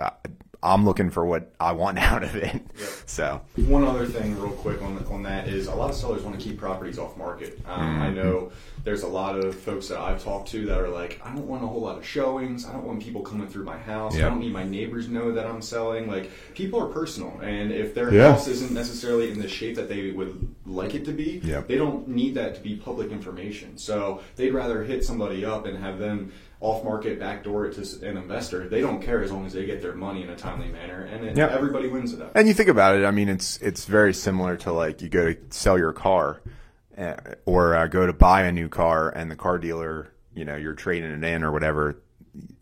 I'm 0.63 0.85
looking 0.85 1.09
for 1.11 1.25
what 1.25 1.53
I 1.59 1.73
want 1.73 1.99
out 2.11 2.23
of 2.23 2.37
it. 2.37 2.61
So 3.07 3.41
One 3.57 3.85
other 3.85 4.07
thing, 4.07 4.39
real 4.39 4.53
quick 4.53 4.83
on 4.83 5.05
on 5.11 5.23
that 5.25 5.49
is 5.49 5.67
a 5.67 5.75
lot 5.75 5.91
of 5.91 5.97
sellers 5.97 6.23
want 6.23 6.39
to 6.39 6.45
keep 6.45 6.59
properties 6.59 6.99
off 6.99 7.17
market. 7.17 7.59
Um, 7.67 8.01
I 8.03 8.11
know 8.11 8.53
there's 8.85 9.03
a 9.03 9.09
lot 9.09 9.37
of 9.39 9.55
folks 9.55 9.89
that 9.89 9.99
I've 9.99 10.23
talked 10.23 10.49
to 10.51 10.67
that 10.67 10.79
are 10.79 10.89
like, 10.89 11.21
I 11.25 11.35
don't 11.35 11.47
want 11.47 11.63
a 11.65 11.67
whole 11.67 11.81
lot 11.83 11.99
of 11.99 12.07
showings. 12.07 12.67
I 12.67 12.73
don't 12.73 12.85
want 12.85 13.03
people 13.03 13.23
coming 13.23 13.49
through 13.49 13.65
my 13.65 13.79
house. 13.79 14.15
I 14.17 14.21
don't 14.21 14.41
need 14.41 14.53
my 14.53 14.65
neighbors 14.65 15.09
know 15.09 15.33
that 15.33 15.47
I'm 15.47 15.61
selling. 15.63 16.09
Like 16.09 16.31
people 16.55 16.81
are 16.81 16.87
personal, 16.89 17.39
and 17.43 17.73
if 17.73 17.95
their 17.95 18.13
Yeah. 18.13 18.33
house 18.33 18.47
isn't 18.49 18.73
necessarily 18.73 19.31
in 19.31 19.39
the 19.41 19.49
shape 19.49 19.77
that 19.77 19.89
they 19.89 20.11
would 20.13 20.55
like 20.67 20.95
it 20.95 21.05
to 21.07 21.13
be, 21.13 21.41
Yep. 21.43 21.69
they 21.69 21.77
don't 21.77 22.07
need 22.09 22.35
that 22.35 22.55
to 22.57 22.61
be 22.61 22.77
public 22.77 23.11
information. 23.11 23.77
So 23.79 24.21
they'd 24.37 24.53
rather 24.53 24.85
hit 24.85 25.05
somebody 25.05 25.45
up 25.45 25.67
and 25.67 25.79
have 25.79 25.99
them 25.99 26.33
off 26.61 26.85
market 26.85 27.19
backdoor 27.19 27.67
it 27.67 27.73
to 27.75 28.07
an 28.09 28.17
investor. 28.19 28.69
They 28.69 28.81
don't 28.83 29.01
care 29.03 29.23
as 29.23 29.33
long 29.33 29.47
as 29.47 29.55
they 29.55 29.65
get 29.65 29.81
their 29.81 29.95
money 29.95 30.23
in 30.23 30.31
a 30.31 30.37
timely 30.37 30.69
manner, 30.69 31.05
and 31.05 31.25
it, 31.25 31.37
Yep. 31.37 31.51
everybody 31.53 31.89
wins 31.89 32.13
it 32.13 32.21
up. 32.21 32.33
And 32.37 32.47
you 32.47 32.55
think 32.55 32.69
about 32.69 32.97
it, 32.97 33.05
I 33.05 33.11
mean, 33.11 33.29
it's 33.29 33.57
it's 33.59 33.87
very 33.87 34.13
similar 34.13 34.57
to 34.59 34.73
like 34.73 35.01
you 35.01 35.09
go 35.09 35.33
to 35.33 35.39
sell 35.51 35.79
your 35.79 35.93
car, 35.95 36.43
uh, 36.99 37.15
or 37.47 37.75
uh, 37.75 37.87
go 37.87 38.07
to 38.07 38.13
buy 38.13 38.43
a 38.43 38.53
new 38.53 38.69
car, 38.69 39.09
and 39.11 39.31
the 39.31 39.37
car 39.37 39.59
dealer, 39.59 40.13
you 40.35 40.45
know, 40.45 40.57
you're 40.57 40.75
trading 40.75 41.11
it 41.11 41.25
in 41.25 41.43
or 41.43 41.51
whatever. 41.51 42.03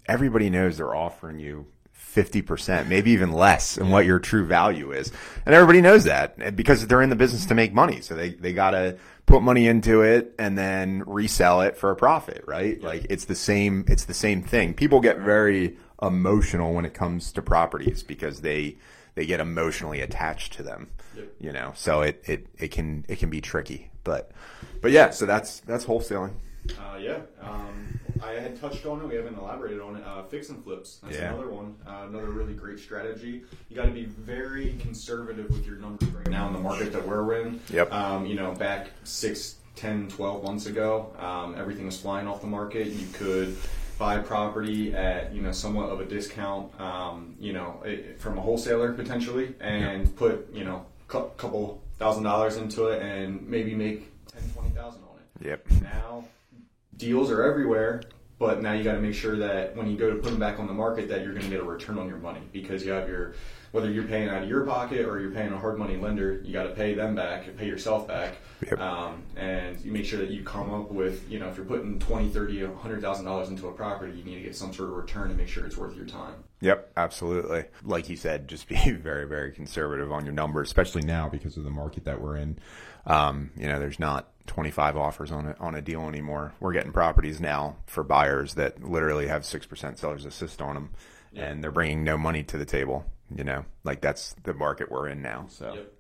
Everybody 0.06 0.48
knows 0.48 0.76
they're 0.78 0.94
offering 0.94 1.38
you 1.38 1.66
fifty 2.08 2.40
percent, 2.40 2.88
maybe 2.88 3.10
even 3.10 3.32
less, 3.32 3.74
than 3.74 3.90
what 3.90 4.06
your 4.06 4.18
true 4.18 4.46
value 4.46 4.92
is, 4.92 5.12
and 5.44 5.54
everybody 5.54 5.80
knows 5.80 6.04
that 6.04 6.34
eh, 6.40 6.50
because 6.50 6.86
they're 6.86 7.02
in 7.02 7.10
the 7.10 7.16
business 7.16 7.44
to 7.46 7.54
make 7.54 7.72
money, 7.72 8.00
so 8.00 8.14
they 8.14 8.30
they 8.30 8.52
gotta 8.52 8.96
put 9.26 9.42
money 9.42 9.68
into 9.68 10.00
it 10.00 10.34
and 10.38 10.56
then 10.56 11.04
resell 11.06 11.60
it 11.60 11.76
for 11.76 11.90
a 11.90 11.96
profit, 11.96 12.42
right? 12.46 12.82
Like 12.82 13.06
it's 13.10 13.26
the 13.26 13.34
same 13.34 13.84
it's 13.86 14.06
the 14.06 14.14
same 14.14 14.42
thing. 14.42 14.74
People 14.74 15.00
get 15.00 15.18
very 15.18 15.76
emotional 16.02 16.72
when 16.72 16.84
it 16.84 16.94
comes 16.94 17.30
to 17.32 17.42
properties 17.42 18.02
because 18.02 18.40
they 18.40 18.76
they 19.14 19.26
get 19.26 19.40
emotionally 19.40 20.00
attached 20.00 20.54
to 20.54 20.62
them. 20.62 20.88
You 21.40 21.52
know, 21.52 21.72
so 21.74 22.02
it, 22.02 22.22
it, 22.26 22.46
it 22.58 22.68
can 22.70 23.04
it 23.08 23.18
can 23.18 23.28
be 23.28 23.40
tricky. 23.40 23.90
But 24.02 24.30
but 24.80 24.92
yeah, 24.92 25.10
so 25.10 25.26
that's 25.26 25.60
that's 25.60 25.84
wholesaling. 25.84 26.32
Uh, 26.78 26.96
yeah, 26.98 27.18
um, 27.40 27.98
I 28.22 28.32
had 28.32 28.60
touched 28.60 28.84
on 28.86 29.00
it. 29.00 29.06
We 29.08 29.14
haven't 29.14 29.38
elaborated 29.38 29.80
on 29.80 29.96
it. 29.96 30.04
Uh, 30.04 30.22
fix 30.24 30.48
and 30.48 30.62
flips. 30.62 30.98
That's 31.02 31.16
Yeah. 31.16 31.32
another 31.32 31.48
one. 31.48 31.76
Uh, 31.86 32.06
another 32.08 32.30
really 32.30 32.54
great 32.54 32.78
strategy. 32.78 33.42
You 33.68 33.76
got 33.76 33.84
to 33.86 33.90
be 33.92 34.04
very 34.04 34.76
conservative 34.80 35.48
with 35.50 35.66
your 35.66 35.76
numbers 35.76 36.08
right 36.10 36.28
now 36.28 36.46
in 36.48 36.52
the 36.52 36.58
market 36.60 36.92
that 36.92 37.06
we're 37.06 37.40
in. 37.40 37.60
Yep. 37.70 37.92
Um, 37.92 38.26
you 38.26 38.34
know, 38.34 38.52
back 38.54 38.88
six, 39.04 39.56
10, 39.76 40.08
12 40.08 40.42
months 40.42 40.66
ago, 40.66 41.12
um, 41.18 41.54
everything 41.56 41.86
was 41.86 41.98
flying 42.00 42.26
off 42.26 42.40
the 42.40 42.46
market. 42.48 42.88
You 42.88 43.06
could 43.12 43.56
buy 43.98 44.18
property 44.18 44.94
at 44.94 45.32
you 45.34 45.42
know 45.42 45.50
somewhat 45.52 45.90
of 45.90 46.00
a 46.00 46.04
discount. 46.04 46.78
Um, 46.80 47.34
you 47.40 47.52
know, 47.52 47.82
it, 47.84 48.20
from 48.20 48.38
a 48.38 48.40
wholesaler 48.40 48.92
potentially, 48.92 49.54
and 49.60 50.14
put 50.16 50.52
you 50.52 50.64
know 50.64 50.84
a 51.08 51.12
couple 51.36 51.82
thousand 51.98 52.24
dollars 52.24 52.56
into 52.56 52.86
it, 52.86 53.02
and 53.02 53.46
maybe 53.48 53.74
make 53.74 54.10
ten, 54.32 54.42
twenty 54.50 54.70
thousand 54.70 55.02
on 55.02 55.18
it. 55.18 55.46
Yep. 55.48 55.82
Now 55.82 56.24
deals 56.98 57.30
are 57.30 57.42
everywhere, 57.42 58.02
but 58.38 58.62
now 58.62 58.72
you 58.72 58.84
got 58.84 58.92
to 58.92 59.00
make 59.00 59.14
sure 59.14 59.36
that 59.36 59.74
when 59.76 59.90
you 59.90 59.96
go 59.96 60.10
to 60.10 60.16
put 60.16 60.30
them 60.30 60.38
back 60.38 60.58
on 60.58 60.66
the 60.66 60.72
market, 60.74 61.08
that 61.08 61.22
you're 61.22 61.32
going 61.32 61.44
to 61.44 61.50
get 61.50 61.60
a 61.60 61.64
return 61.64 61.98
on 61.98 62.08
your 62.08 62.18
money 62.18 62.42
because 62.52 62.84
you 62.84 62.92
have 62.92 63.08
your 63.08 63.34
whether 63.70 63.90
you're 63.90 64.04
paying 64.04 64.30
out 64.30 64.42
of 64.42 64.48
your 64.48 64.64
pocket 64.64 65.04
or 65.04 65.20
you're 65.20 65.30
paying 65.30 65.52
a 65.52 65.58
hard 65.58 65.76
money 65.78 65.96
lender, 65.98 66.40
you 66.42 66.54
got 66.54 66.62
to 66.62 66.70
pay 66.70 66.94
them 66.94 67.14
back, 67.14 67.54
pay 67.58 67.66
yourself 67.66 68.08
back, 68.08 68.36
Yep. 68.62 68.80
um, 68.80 69.22
and 69.36 69.78
you 69.82 69.92
make 69.92 70.06
sure 70.06 70.18
that 70.20 70.30
you 70.30 70.42
come 70.42 70.72
up 70.72 70.90
with 70.90 71.30
you 71.30 71.38
know 71.38 71.48
if 71.48 71.56
you're 71.56 71.66
putting 71.66 71.98
twenty, 71.98 72.28
thirty, 72.28 72.62
a 72.62 72.74
hundred 72.74 73.02
thousand 73.02 73.24
dollars 73.26 73.48
into 73.48 73.68
a 73.68 73.72
property, 73.72 74.16
you 74.16 74.24
need 74.24 74.36
to 74.36 74.42
get 74.42 74.56
some 74.56 74.72
sort 74.72 74.88
of 74.88 74.96
return 74.96 75.28
to 75.28 75.34
make 75.34 75.48
sure 75.48 75.66
it's 75.66 75.76
worth 75.76 75.94
your 75.96 76.06
time. 76.06 76.34
Yep, 76.60 76.92
absolutely. 76.96 77.64
Like 77.84 78.08
you 78.08 78.16
said, 78.16 78.48
just 78.48 78.68
be 78.68 78.76
very, 78.92 79.26
very 79.26 79.52
conservative 79.52 80.10
on 80.10 80.24
your 80.24 80.34
numbers, 80.34 80.68
especially 80.68 81.02
now 81.02 81.28
because 81.28 81.56
of 81.56 81.64
the 81.64 81.70
market 81.70 82.04
that 82.04 82.20
we're 82.20 82.36
in. 82.36 82.58
Um, 83.06 83.50
you 83.56 83.66
know, 83.66 83.78
there's 83.78 84.00
not 84.00 84.28
25 84.48 84.96
offers 84.96 85.30
on 85.30 85.46
a, 85.46 85.56
on 85.60 85.74
a 85.76 85.80
deal 85.82 86.08
anymore. 86.08 86.52
We're 86.58 86.72
getting 86.72 86.92
properties 86.92 87.40
now 87.40 87.76
for 87.86 88.02
buyers 88.02 88.54
that 88.54 88.82
literally 88.82 89.28
have 89.28 89.42
6% 89.42 89.98
sellers 89.98 90.24
assist 90.24 90.60
on 90.60 90.74
them 90.74 90.90
and 91.34 91.62
they're 91.62 91.70
bringing 91.70 92.02
no 92.02 92.18
money 92.18 92.42
to 92.44 92.56
the 92.58 92.64
table, 92.64 93.04
you 93.34 93.44
know, 93.44 93.64
like 93.84 94.00
that's 94.00 94.34
the 94.42 94.54
market 94.54 94.90
we're 94.90 95.08
in 95.08 95.22
now. 95.22 95.46
So 95.48 95.74
Yep. 95.74 95.92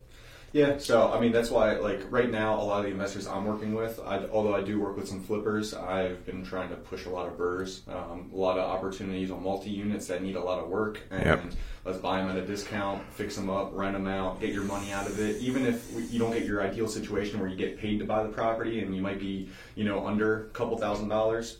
Yeah, 0.52 0.78
so 0.78 1.12
I 1.12 1.20
mean 1.20 1.32
that's 1.32 1.50
why 1.50 1.74
like 1.76 2.00
right 2.10 2.30
now 2.30 2.58
a 2.60 2.64
lot 2.64 2.78
of 2.78 2.84
the 2.86 2.90
investors 2.90 3.26
I'm 3.26 3.44
working 3.44 3.74
with, 3.74 4.00
I, 4.00 4.24
although 4.32 4.54
I 4.54 4.62
do 4.62 4.80
work 4.80 4.96
with 4.96 5.06
some 5.06 5.22
flippers, 5.22 5.74
I've 5.74 6.24
been 6.24 6.42
trying 6.42 6.70
to 6.70 6.76
push 6.76 7.04
a 7.04 7.10
lot 7.10 7.26
of 7.26 7.34
BRRRRs, 7.36 7.86
um, 7.88 8.30
a 8.32 8.36
lot 8.36 8.58
of 8.58 8.64
opportunities 8.64 9.30
on 9.30 9.42
multi 9.42 9.68
units 9.68 10.06
that 10.06 10.22
need 10.22 10.36
a 10.36 10.42
lot 10.42 10.58
of 10.58 10.68
work, 10.68 11.02
and 11.10 11.24
Yep. 11.24 11.42
let's 11.84 11.98
buy 11.98 12.18
them 12.18 12.30
at 12.30 12.36
a 12.36 12.46
discount, 12.46 13.02
fix 13.12 13.36
them 13.36 13.50
up, 13.50 13.72
rent 13.74 13.92
them 13.92 14.06
out, 14.06 14.40
get 14.40 14.54
your 14.54 14.64
money 14.64 14.90
out 14.90 15.06
of 15.06 15.20
it. 15.20 15.36
Even 15.42 15.66
if 15.66 15.92
you 16.10 16.18
don't 16.18 16.32
get 16.32 16.46
your 16.46 16.62
ideal 16.62 16.88
situation 16.88 17.40
where 17.40 17.48
you 17.48 17.56
get 17.56 17.76
paid 17.78 17.98
to 17.98 18.06
buy 18.06 18.22
the 18.22 18.30
property 18.30 18.80
and 18.80 18.96
you 18.96 19.02
might 19.02 19.18
be 19.20 19.50
you 19.74 19.84
know 19.84 20.06
under 20.06 20.46
a 20.46 20.48
couple 20.50 20.78
thousand 20.78 21.08
dollars, 21.08 21.58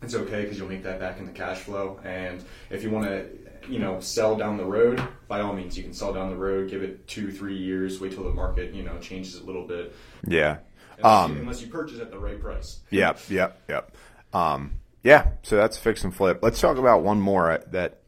it's 0.00 0.14
okay 0.14 0.42
because 0.42 0.58
you'll 0.58 0.68
make 0.68 0.82
that 0.84 0.98
back 1.00 1.18
in 1.18 1.26
the 1.26 1.32
cash 1.32 1.58
flow. 1.58 1.98
And 2.04 2.44
if 2.70 2.82
you 2.82 2.90
want 2.90 3.06
to, 3.06 3.26
you 3.68 3.78
know, 3.78 4.00
sell 4.00 4.36
down 4.36 4.56
the 4.56 4.64
road, 4.64 5.02
by 5.28 5.40
all 5.40 5.52
means, 5.52 5.76
you 5.76 5.82
can 5.82 5.92
sell 5.92 6.12
down 6.12 6.30
the 6.30 6.36
road. 6.36 6.70
Give 6.70 6.82
it 6.82 7.06
two, 7.06 7.30
three 7.30 7.56
years. 7.56 8.00
Wait 8.00 8.12
till 8.12 8.24
the 8.24 8.30
market, 8.34 8.74
you 8.74 8.82
know, 8.82 8.98
changes 8.98 9.36
a 9.36 9.44
little 9.44 9.66
bit. 9.66 9.94
Yeah. 10.26 10.58
Unless, 10.98 11.28
you, 11.28 11.34
Um, 11.34 11.40
unless 11.40 11.60
you 11.62 11.68
purchase 11.68 12.00
at 12.00 12.10
the 12.10 12.18
right 12.18 12.40
price. 12.40 12.80
Yep, 12.90 13.20
yep, 13.30 13.60
yep. 13.68 13.96
Um, 14.32 14.80
yeah, 15.02 15.30
so 15.42 15.56
that's 15.56 15.76
fix 15.76 16.04
and 16.04 16.14
flip. 16.14 16.40
Let's 16.42 16.60
talk 16.60 16.76
about 16.76 17.02
one 17.02 17.20
more 17.20 17.62
that 17.70 18.00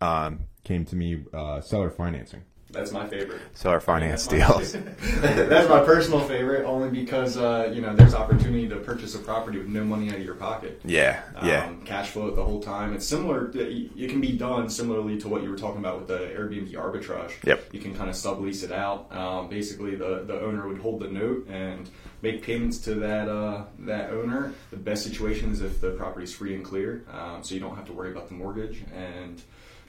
um, 0.00 0.40
came 0.64 0.84
to 0.86 0.96
me 0.96 1.24
uh, 1.34 1.60
seller 1.60 1.90
financing. 1.90 2.42
That's 2.70 2.92
my 2.92 3.06
favorite. 3.06 3.40
Seller 3.54 3.80
finance 3.80 4.26
deals. 4.26 4.72
That's 5.20 5.68
my 5.68 5.80
personal 5.84 6.20
favorite, 6.20 6.64
only 6.64 6.90
because 6.90 7.38
uh, 7.38 7.70
you 7.72 7.80
know 7.80 7.94
there's 7.94 8.14
opportunity 8.14 8.68
to 8.68 8.76
purchase 8.76 9.14
a 9.14 9.18
property 9.18 9.58
with 9.58 9.68
no 9.68 9.84
money 9.84 10.10
out 10.10 10.16
of 10.16 10.24
your 10.24 10.34
pocket. 10.34 10.80
Yeah, 10.84 11.22
yeah. 11.42 11.66
um, 11.66 11.82
cash 11.84 12.10
flow 12.10 12.30
the 12.30 12.44
whole 12.44 12.60
time. 12.60 12.92
It's 12.92 13.06
similar. 13.06 13.50
It 13.54 14.10
can 14.10 14.20
be 14.20 14.32
done 14.32 14.68
similarly 14.68 15.18
to 15.20 15.28
what 15.28 15.42
you 15.42 15.50
were 15.50 15.56
talking 15.56 15.78
about 15.78 15.98
with 15.98 16.08
the 16.08 16.18
Airbnb 16.18 16.72
arbitrage. 16.72 17.32
Yep. 17.44 17.70
You 17.72 17.80
can 17.80 17.94
kind 17.94 18.10
of 18.10 18.16
sublease 18.16 18.62
it 18.62 18.72
out. 18.72 19.14
Um, 19.16 19.48
basically, 19.48 19.94
the 19.94 20.24
the 20.26 20.38
owner 20.40 20.68
would 20.68 20.78
hold 20.78 21.00
the 21.00 21.08
note 21.08 21.46
and 21.48 21.88
make 22.20 22.42
payments 22.42 22.78
to 22.80 22.94
that 22.96 23.28
uh, 23.28 23.64
that 23.80 24.10
owner. 24.10 24.52
The 24.70 24.76
best 24.76 25.04
situation 25.04 25.52
is 25.52 25.62
if 25.62 25.80
the 25.80 25.90
property's 25.92 26.34
free 26.34 26.54
and 26.54 26.64
clear, 26.64 27.04
um, 27.10 27.42
so 27.42 27.54
you 27.54 27.60
don't 27.60 27.76
have 27.76 27.86
to 27.86 27.92
worry 27.92 28.10
about 28.10 28.28
the 28.28 28.34
mortgage 28.34 28.82
and 28.94 29.40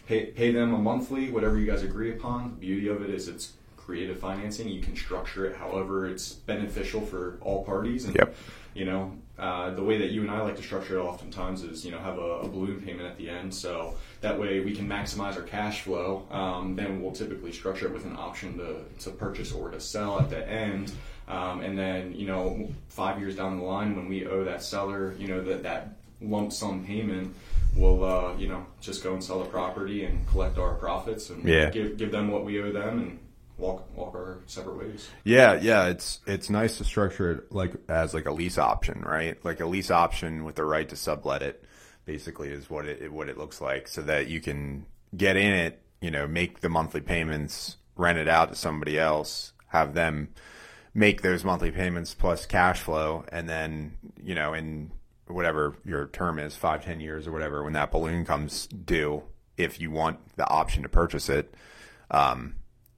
pay 0.10 0.26
pay 0.26 0.52
them 0.52 0.74
a 0.74 0.78
monthly, 0.78 1.30
whatever 1.30 1.58
you 1.60 1.68
guys 1.68 1.84
agree 1.84 2.12
upon. 2.12 2.50
The 2.50 2.56
beauty 2.68 2.88
of 2.88 3.04
it 3.04 3.12
is 3.12 3.28
it's 3.28 3.54
creative 3.78 4.20
financing. 4.20 4.68
You 4.68 4.82
can 4.82 4.96
structure 4.96 5.46
it 5.46 5.56
however 5.56 6.08
it's 6.08 6.34
beneficial 6.34 7.02
for 7.02 7.38
all 7.42 7.64
parties. 7.64 8.06
And 8.06 8.16
Yep. 8.16 8.36
you 8.74 8.86
know, 8.86 9.14
uh, 9.38 9.72
the 9.72 9.84
way 9.84 9.98
that 10.00 10.10
you 10.10 10.22
and 10.22 10.32
I 10.32 10.42
like 10.42 10.58
to 10.58 10.64
structure 10.64 10.98
it 10.98 11.02
oftentimes 11.02 11.64
is, 11.64 11.86
you 11.86 11.92
know, 11.92 12.00
have 12.00 12.18
a, 12.18 12.30
a 12.46 12.48
balloon 12.48 12.82
payment 12.82 13.08
at 13.08 13.18
the 13.18 13.30
end. 13.30 13.54
So 13.54 13.96
that 14.22 14.38
way 14.40 14.60
we 14.60 14.76
can 14.76 14.88
maximize 14.88 15.36
our 15.36 15.44
cash 15.44 15.82
flow. 15.82 16.28
Um, 16.32 16.76
then 16.76 17.02
we'll 17.02 17.12
typically 17.12 17.52
structure 17.52 17.88
it 17.88 17.94
with 17.94 18.06
an 18.06 18.16
option 18.16 18.58
to, 18.58 18.84
to 19.04 19.10
purchase 19.12 19.52
or 19.52 19.70
to 19.70 19.80
sell 19.80 20.20
at 20.20 20.30
the 20.30 20.48
end. 20.48 20.92
Um, 21.28 21.62
and 21.62 21.78
then, 21.78 22.14
you 22.16 22.26
know, 22.26 22.68
five 22.88 23.20
years 23.20 23.36
down 23.36 23.60
the 23.60 23.64
line 23.64 23.96
when 23.96 24.10
we 24.10 24.26
owe 24.26 24.44
that 24.44 24.64
seller, 24.64 25.14
you 25.20 25.28
know, 25.28 25.42
that, 25.42 25.62
that 25.64 25.99
lump 26.22 26.52
sum 26.52 26.84
payment, 26.86 27.34
we'll, 27.76 28.04
uh, 28.04 28.36
you 28.38 28.48
know, 28.48 28.66
just 28.82 29.04
go 29.04 29.14
and 29.14 29.24
sell 29.24 29.40
the 29.40 29.46
property 29.50 30.04
and 30.06 30.28
collect 30.28 30.58
our 30.58 30.74
profits 30.76 31.30
and 31.30 31.44
Yeah. 31.44 31.70
give, 31.70 31.98
give 31.98 32.12
them 32.12 32.30
what 32.32 32.44
we 32.46 32.62
owe 32.62 32.72
them 32.72 33.00
and 33.00 33.20
walk, 33.58 33.88
walk 33.96 34.16
our 34.16 34.40
separate 34.46 34.78
ways. 34.78 35.10
Yeah, 35.24 35.60
yeah, 35.62 35.88
it's 35.88 36.20
it's 36.26 36.50
nice 36.50 36.78
to 36.78 36.84
structure 36.84 37.32
it 37.32 37.52
like 37.52 37.74
as 37.88 38.14
like 38.14 38.26
a 38.26 38.32
lease 38.32 38.58
option, 38.58 39.02
right? 39.02 39.44
Like 39.44 39.60
a 39.60 39.66
lease 39.66 39.92
option 39.92 40.44
with 40.46 40.56
the 40.56 40.66
right 40.66 40.88
to 40.90 40.96
sublet 40.96 41.42
it, 41.42 41.64
basically 42.06 42.50
is 42.50 42.70
what 42.70 42.86
it 42.86 43.12
what 43.12 43.30
it 43.30 43.38
looks 43.38 43.62
like, 43.62 43.88
so 43.88 44.02
that 44.04 44.28
you 44.28 44.40
can 44.42 44.86
get 45.16 45.36
in 45.38 45.54
it, 45.54 45.82
you 46.02 46.12
know, 46.12 46.28
make 46.28 46.62
the 46.62 46.70
monthly 46.70 47.02
payments, 47.02 47.78
rent 47.96 48.18
it 48.18 48.28
out 48.28 48.50
to 48.50 48.56
somebody 48.56 48.98
else, 48.98 49.52
have 49.68 49.94
them 49.94 50.30
make 50.94 51.22
those 51.22 51.44
monthly 51.44 51.72
payments 51.72 52.14
plus 52.14 52.46
cash 52.46 52.80
flow, 52.80 53.26
and 53.32 53.48
then 53.50 53.98
you 54.24 54.36
know, 54.36 54.54
in 54.54 54.92
whatever 55.34 55.76
your 55.86 56.08
term 56.08 56.40
is, 56.40 56.56
five, 56.56 56.84
ten 56.84 57.00
years 57.00 57.28
or 57.28 57.32
whatever, 57.32 57.64
when 57.64 57.74
that 57.74 57.92
balloon 57.92 58.26
comes 58.26 58.68
due, 58.68 59.24
if 59.58 59.80
you 59.80 59.92
want 59.92 60.20
the 60.38 60.48
option 60.48 60.84
to 60.84 60.90
purchase 60.90 61.30
it, 61.30 61.54
um, 62.12 62.56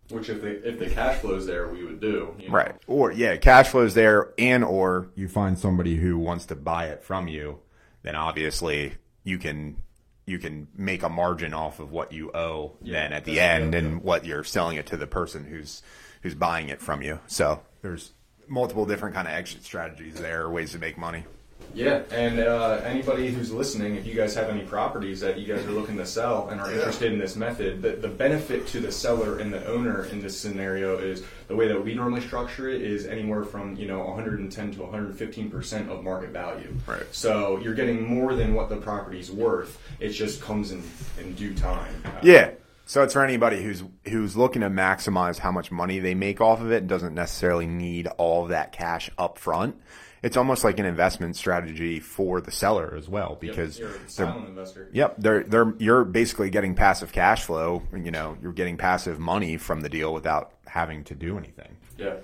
Which 0.09 0.29
if 0.29 0.41
the, 0.41 0.67
if 0.67 0.79
the 0.79 0.89
cash 0.89 1.19
flow's 1.19 1.45
there, 1.45 1.67
we 1.67 1.83
would 1.83 1.99
do. 1.99 2.35
You 2.39 2.47
know? 2.47 2.53
Right. 2.53 2.75
Or 2.87 3.11
yeah, 3.11 3.37
cash 3.37 3.69
flows 3.69 3.93
there 3.93 4.33
and 4.37 4.63
or 4.63 5.09
you 5.15 5.27
find 5.27 5.57
somebody 5.57 5.95
who 5.95 6.17
wants 6.17 6.45
to 6.47 6.55
buy 6.55 6.87
it 6.87 7.03
from 7.03 7.27
you, 7.27 7.59
then 8.03 8.15
obviously 8.15 8.93
you 9.23 9.37
can 9.37 9.77
you 10.25 10.39
can 10.39 10.67
make 10.75 11.03
a 11.03 11.09
margin 11.09 11.53
off 11.53 11.79
of 11.79 11.91
what 11.91 12.11
you 12.11 12.31
owe 12.33 12.77
Yeah, 12.81 13.01
then 13.01 13.13
at 13.13 13.25
the 13.25 13.39
end 13.39 13.73
yeah, 13.73 13.79
and 13.79 14.03
what 14.03 14.23
you're 14.25 14.43
selling 14.43 14.77
it 14.77 14.85
to 14.87 14.97
the 14.97 15.07
person 15.07 15.45
who's 15.45 15.81
who's 16.21 16.35
buying 16.35 16.69
it 16.69 16.81
from 16.81 17.01
you. 17.01 17.19
So 17.27 17.61
there's 17.81 18.11
multiple 18.47 18.85
different 18.85 19.15
kind 19.15 19.27
of 19.27 19.33
exit 19.33 19.63
strategies 19.63 20.15
there, 20.15 20.49
ways 20.49 20.71
to 20.73 20.79
make 20.79 20.97
money. 20.97 21.25
Yeah, 21.73 22.01
and 22.11 22.39
uh, 22.39 22.81
anybody 22.83 23.29
who's 23.29 23.51
listening, 23.51 23.95
if 23.95 24.05
you 24.05 24.13
guys 24.13 24.35
have 24.35 24.49
any 24.49 24.63
properties 24.63 25.21
that 25.21 25.39
you 25.39 25.53
guys 25.53 25.65
are 25.65 25.71
looking 25.71 25.97
to 25.97 26.05
sell 26.05 26.49
and 26.49 26.59
are 26.59 26.71
interested 26.71 27.11
in 27.13 27.19
this 27.19 27.35
method, 27.35 27.81
the, 27.81 27.91
the 27.91 28.07
benefit 28.07 28.67
to 28.67 28.79
the 28.79 28.91
seller 28.91 29.39
and 29.39 29.53
the 29.53 29.65
owner 29.67 30.05
in 30.05 30.21
this 30.21 30.37
scenario 30.37 30.97
is 30.97 31.23
the 31.47 31.55
way 31.55 31.67
that 31.67 31.83
we 31.83 31.93
normally 31.93 32.21
structure 32.21 32.69
it 32.69 32.81
is 32.81 33.05
anywhere 33.05 33.43
from 33.43 33.75
you 33.75 33.87
know 33.87 33.99
110 33.99 34.71
to 34.73 34.81
115 34.81 35.49
percent 35.49 35.89
of 35.89 36.03
market 36.03 36.29
value. 36.31 36.73
Right. 36.85 37.03
So 37.11 37.57
you're 37.59 37.75
getting 37.75 38.05
more 38.05 38.35
than 38.35 38.53
what 38.53 38.69
the 38.69 38.77
property's 38.77 39.31
worth. 39.31 39.79
It 39.99 40.09
just 40.09 40.41
comes 40.41 40.71
in 40.71 40.83
in 41.19 41.33
due 41.35 41.53
time. 41.53 42.01
Uh, 42.05 42.11
Yeah. 42.23 42.51
So 42.85 43.03
it's 43.03 43.13
for 43.13 43.23
anybody 43.23 43.63
who's 43.63 43.83
who's 44.05 44.35
looking 44.35 44.63
to 44.63 44.69
maximize 44.69 45.37
how 45.37 45.51
much 45.51 45.71
money 45.71 45.99
they 45.99 46.13
make 46.13 46.41
off 46.41 46.59
of 46.59 46.71
it 46.73 46.77
and 46.77 46.89
doesn't 46.89 47.13
necessarily 47.13 47.65
need 47.65 48.07
all 48.17 48.43
of 48.43 48.49
that 48.49 48.73
cash 48.73 49.09
up 49.17 49.37
front. 49.37 49.77
It's 50.23 50.37
almost 50.37 50.63
like 50.63 50.79
an 50.79 50.85
investment 50.85 51.35
strategy 51.35 51.99
for 51.99 52.41
the 52.41 52.51
seller 52.51 52.93
as 52.95 53.09
well 53.09 53.31
Yep, 53.31 53.39
because 53.39 53.79
you're 53.79 53.89
a 53.89 54.15
they're 54.15 54.27
investor. 54.27 54.89
Yep, 54.93 55.15
they're 55.17 55.43
they're 55.43 55.73
you're 55.79 56.03
basically 56.03 56.49
getting 56.49 56.75
passive 56.75 57.11
cash 57.11 57.43
flow. 57.43 57.81
You 57.91 58.11
know, 58.11 58.37
you're 58.41 58.53
getting 58.53 58.77
passive 58.77 59.19
money 59.19 59.57
from 59.57 59.81
the 59.81 59.89
deal 59.89 60.13
without 60.13 60.51
having 60.67 61.03
to 61.05 61.15
do 61.15 61.37
anything. 61.37 61.75
Yeah. 61.97 62.15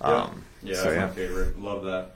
Um, 0.00 0.44
yeah, 0.62 0.74
so 0.74 0.84
that's 0.84 0.94
yeah. 0.96 1.06
my 1.06 1.12
favorite. 1.12 1.60
Love 1.60 1.84
that. 1.84 2.14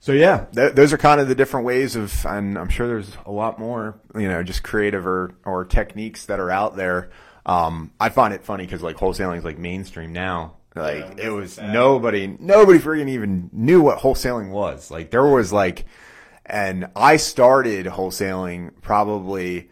So 0.00 0.12
yeah, 0.12 0.46
th- 0.54 0.74
those 0.74 0.92
are 0.92 0.98
kind 0.98 1.20
of 1.20 1.28
the 1.28 1.34
different 1.34 1.66
ways 1.66 1.96
of, 1.96 2.24
and 2.26 2.58
I'm 2.58 2.68
sure 2.68 2.86
there's 2.86 3.10
a 3.24 3.30
lot 3.30 3.58
more. 3.58 3.98
You 4.14 4.28
know, 4.28 4.42
just 4.42 4.62
creative 4.62 5.06
or 5.06 5.34
or 5.44 5.64
techniques 5.64 6.26
that 6.26 6.40
are 6.40 6.50
out 6.50 6.76
there. 6.76 7.10
Um, 7.44 7.92
I 8.00 8.08
find 8.08 8.34
it 8.34 8.44
funny 8.44 8.64
because 8.64 8.82
like 8.82 8.96
wholesaling 8.96 9.38
is 9.38 9.44
like 9.44 9.58
mainstream 9.58 10.12
now. 10.12 10.55
Like 10.76 11.18
Yeah, 11.18 11.26
it 11.26 11.30
was 11.30 11.54
sad. 11.54 11.72
nobody 11.72 12.36
nobody 12.38 12.78
freaking 12.78 13.08
even 13.08 13.50
knew 13.52 13.80
what 13.80 13.98
wholesaling 13.98 14.50
was. 14.50 14.90
Like 14.90 15.10
there 15.10 15.24
was 15.26 15.52
like, 15.52 15.86
and 16.44 16.88
I 16.94 17.16
started 17.16 17.86
wholesaling 17.86 18.72
probably 18.82 19.70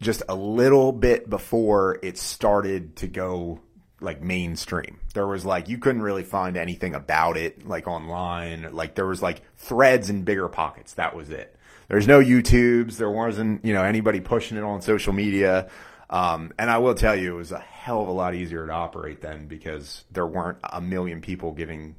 just 0.00 0.22
a 0.28 0.34
little 0.34 0.92
bit 0.92 1.30
before 1.30 1.98
it 2.02 2.18
started 2.18 2.96
to 2.96 3.06
go 3.06 3.60
like 4.00 4.20
mainstream. 4.20 4.98
There 5.14 5.26
was 5.26 5.44
like 5.44 5.68
you 5.68 5.78
couldn't 5.78 6.02
really 6.02 6.24
find 6.24 6.56
anything 6.56 6.94
about 6.94 7.36
it 7.36 7.66
like 7.66 7.86
online. 7.86 8.68
Like 8.72 8.96
there 8.96 9.06
was 9.06 9.22
like 9.22 9.42
threads 9.56 10.10
in 10.10 10.24
BiggerPockets. 10.24 10.96
That 10.96 11.14
was 11.14 11.30
it. 11.30 11.56
There's 11.88 12.08
no 12.08 12.20
YouTubes. 12.20 12.96
There 12.96 13.10
wasn't 13.10 13.64
you 13.64 13.72
know 13.72 13.84
anybody 13.84 14.20
pushing 14.20 14.58
it 14.58 14.64
on 14.64 14.82
social 14.82 15.12
media. 15.12 15.68
Um, 16.14 16.52
and 16.60 16.70
I 16.70 16.78
will 16.78 16.94
tell 16.94 17.16
you, 17.16 17.34
it 17.34 17.38
was 17.38 17.50
a 17.50 17.58
hell 17.58 18.00
of 18.02 18.06
a 18.06 18.12
lot 18.12 18.36
easier 18.36 18.64
to 18.68 18.72
operate 18.72 19.20
then 19.20 19.48
because 19.48 20.04
there 20.12 20.26
weren't 20.26 20.58
a 20.62 20.80
million 20.80 21.20
people 21.20 21.50
giving 21.50 21.96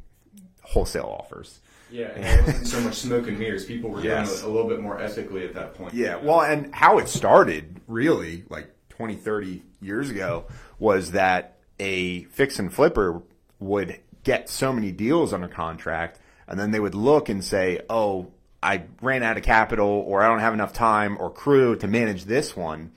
wholesale 0.62 1.18
offers. 1.20 1.60
Yeah, 1.92 2.06
it 2.16 2.46
wasn't 2.46 2.68
so 2.68 2.80
much 2.80 2.96
smoke 2.96 3.28
and 3.28 3.38
mirrors. 3.38 3.66
People 3.66 3.90
were 3.90 4.00
Yes. 4.02 4.30
doing 4.30 4.40
it 4.40 4.46
a 4.46 4.54
little 4.56 4.70
bit 4.70 4.80
more 4.80 5.02
ethically 5.02 5.44
at 5.44 5.54
that 5.56 5.76
point. 5.76 5.94
Yeah, 5.94 6.16
well, 6.16 6.42
and 6.42 6.74
how 6.74 6.98
it 6.98 7.10
started 7.10 7.82
really, 7.90 8.46
like 8.50 8.70
20, 8.88 9.16
30 9.16 9.62
years 9.82 10.10
ago, 10.10 10.46
was 10.80 11.12
that 11.12 11.58
a 11.80 12.24
fix 12.26 12.58
and 12.58 12.74
flipper 12.74 13.22
would 13.60 14.00
get 14.24 14.48
so 14.50 14.72
many 14.72 14.94
deals 14.94 15.34
under 15.34 15.50
contract, 15.50 16.20
and 16.48 16.58
then 16.58 16.72
they 16.72 16.80
would 16.80 16.96
look 16.96 17.28
and 17.28 17.44
say, 17.44 17.82
oh, 17.90 18.32
I 18.64 18.84
ran 19.02 19.24
out 19.24 19.36
of 19.36 19.44
capital, 19.44 19.88
or 20.08 20.24
I 20.24 20.28
don't 20.30 20.40
have 20.40 20.54
enough 20.54 20.72
time 20.72 21.18
or 21.20 21.30
crew 21.30 21.76
to 21.76 21.88
manage 21.88 22.24
this 22.24 22.56
one. 22.56 22.94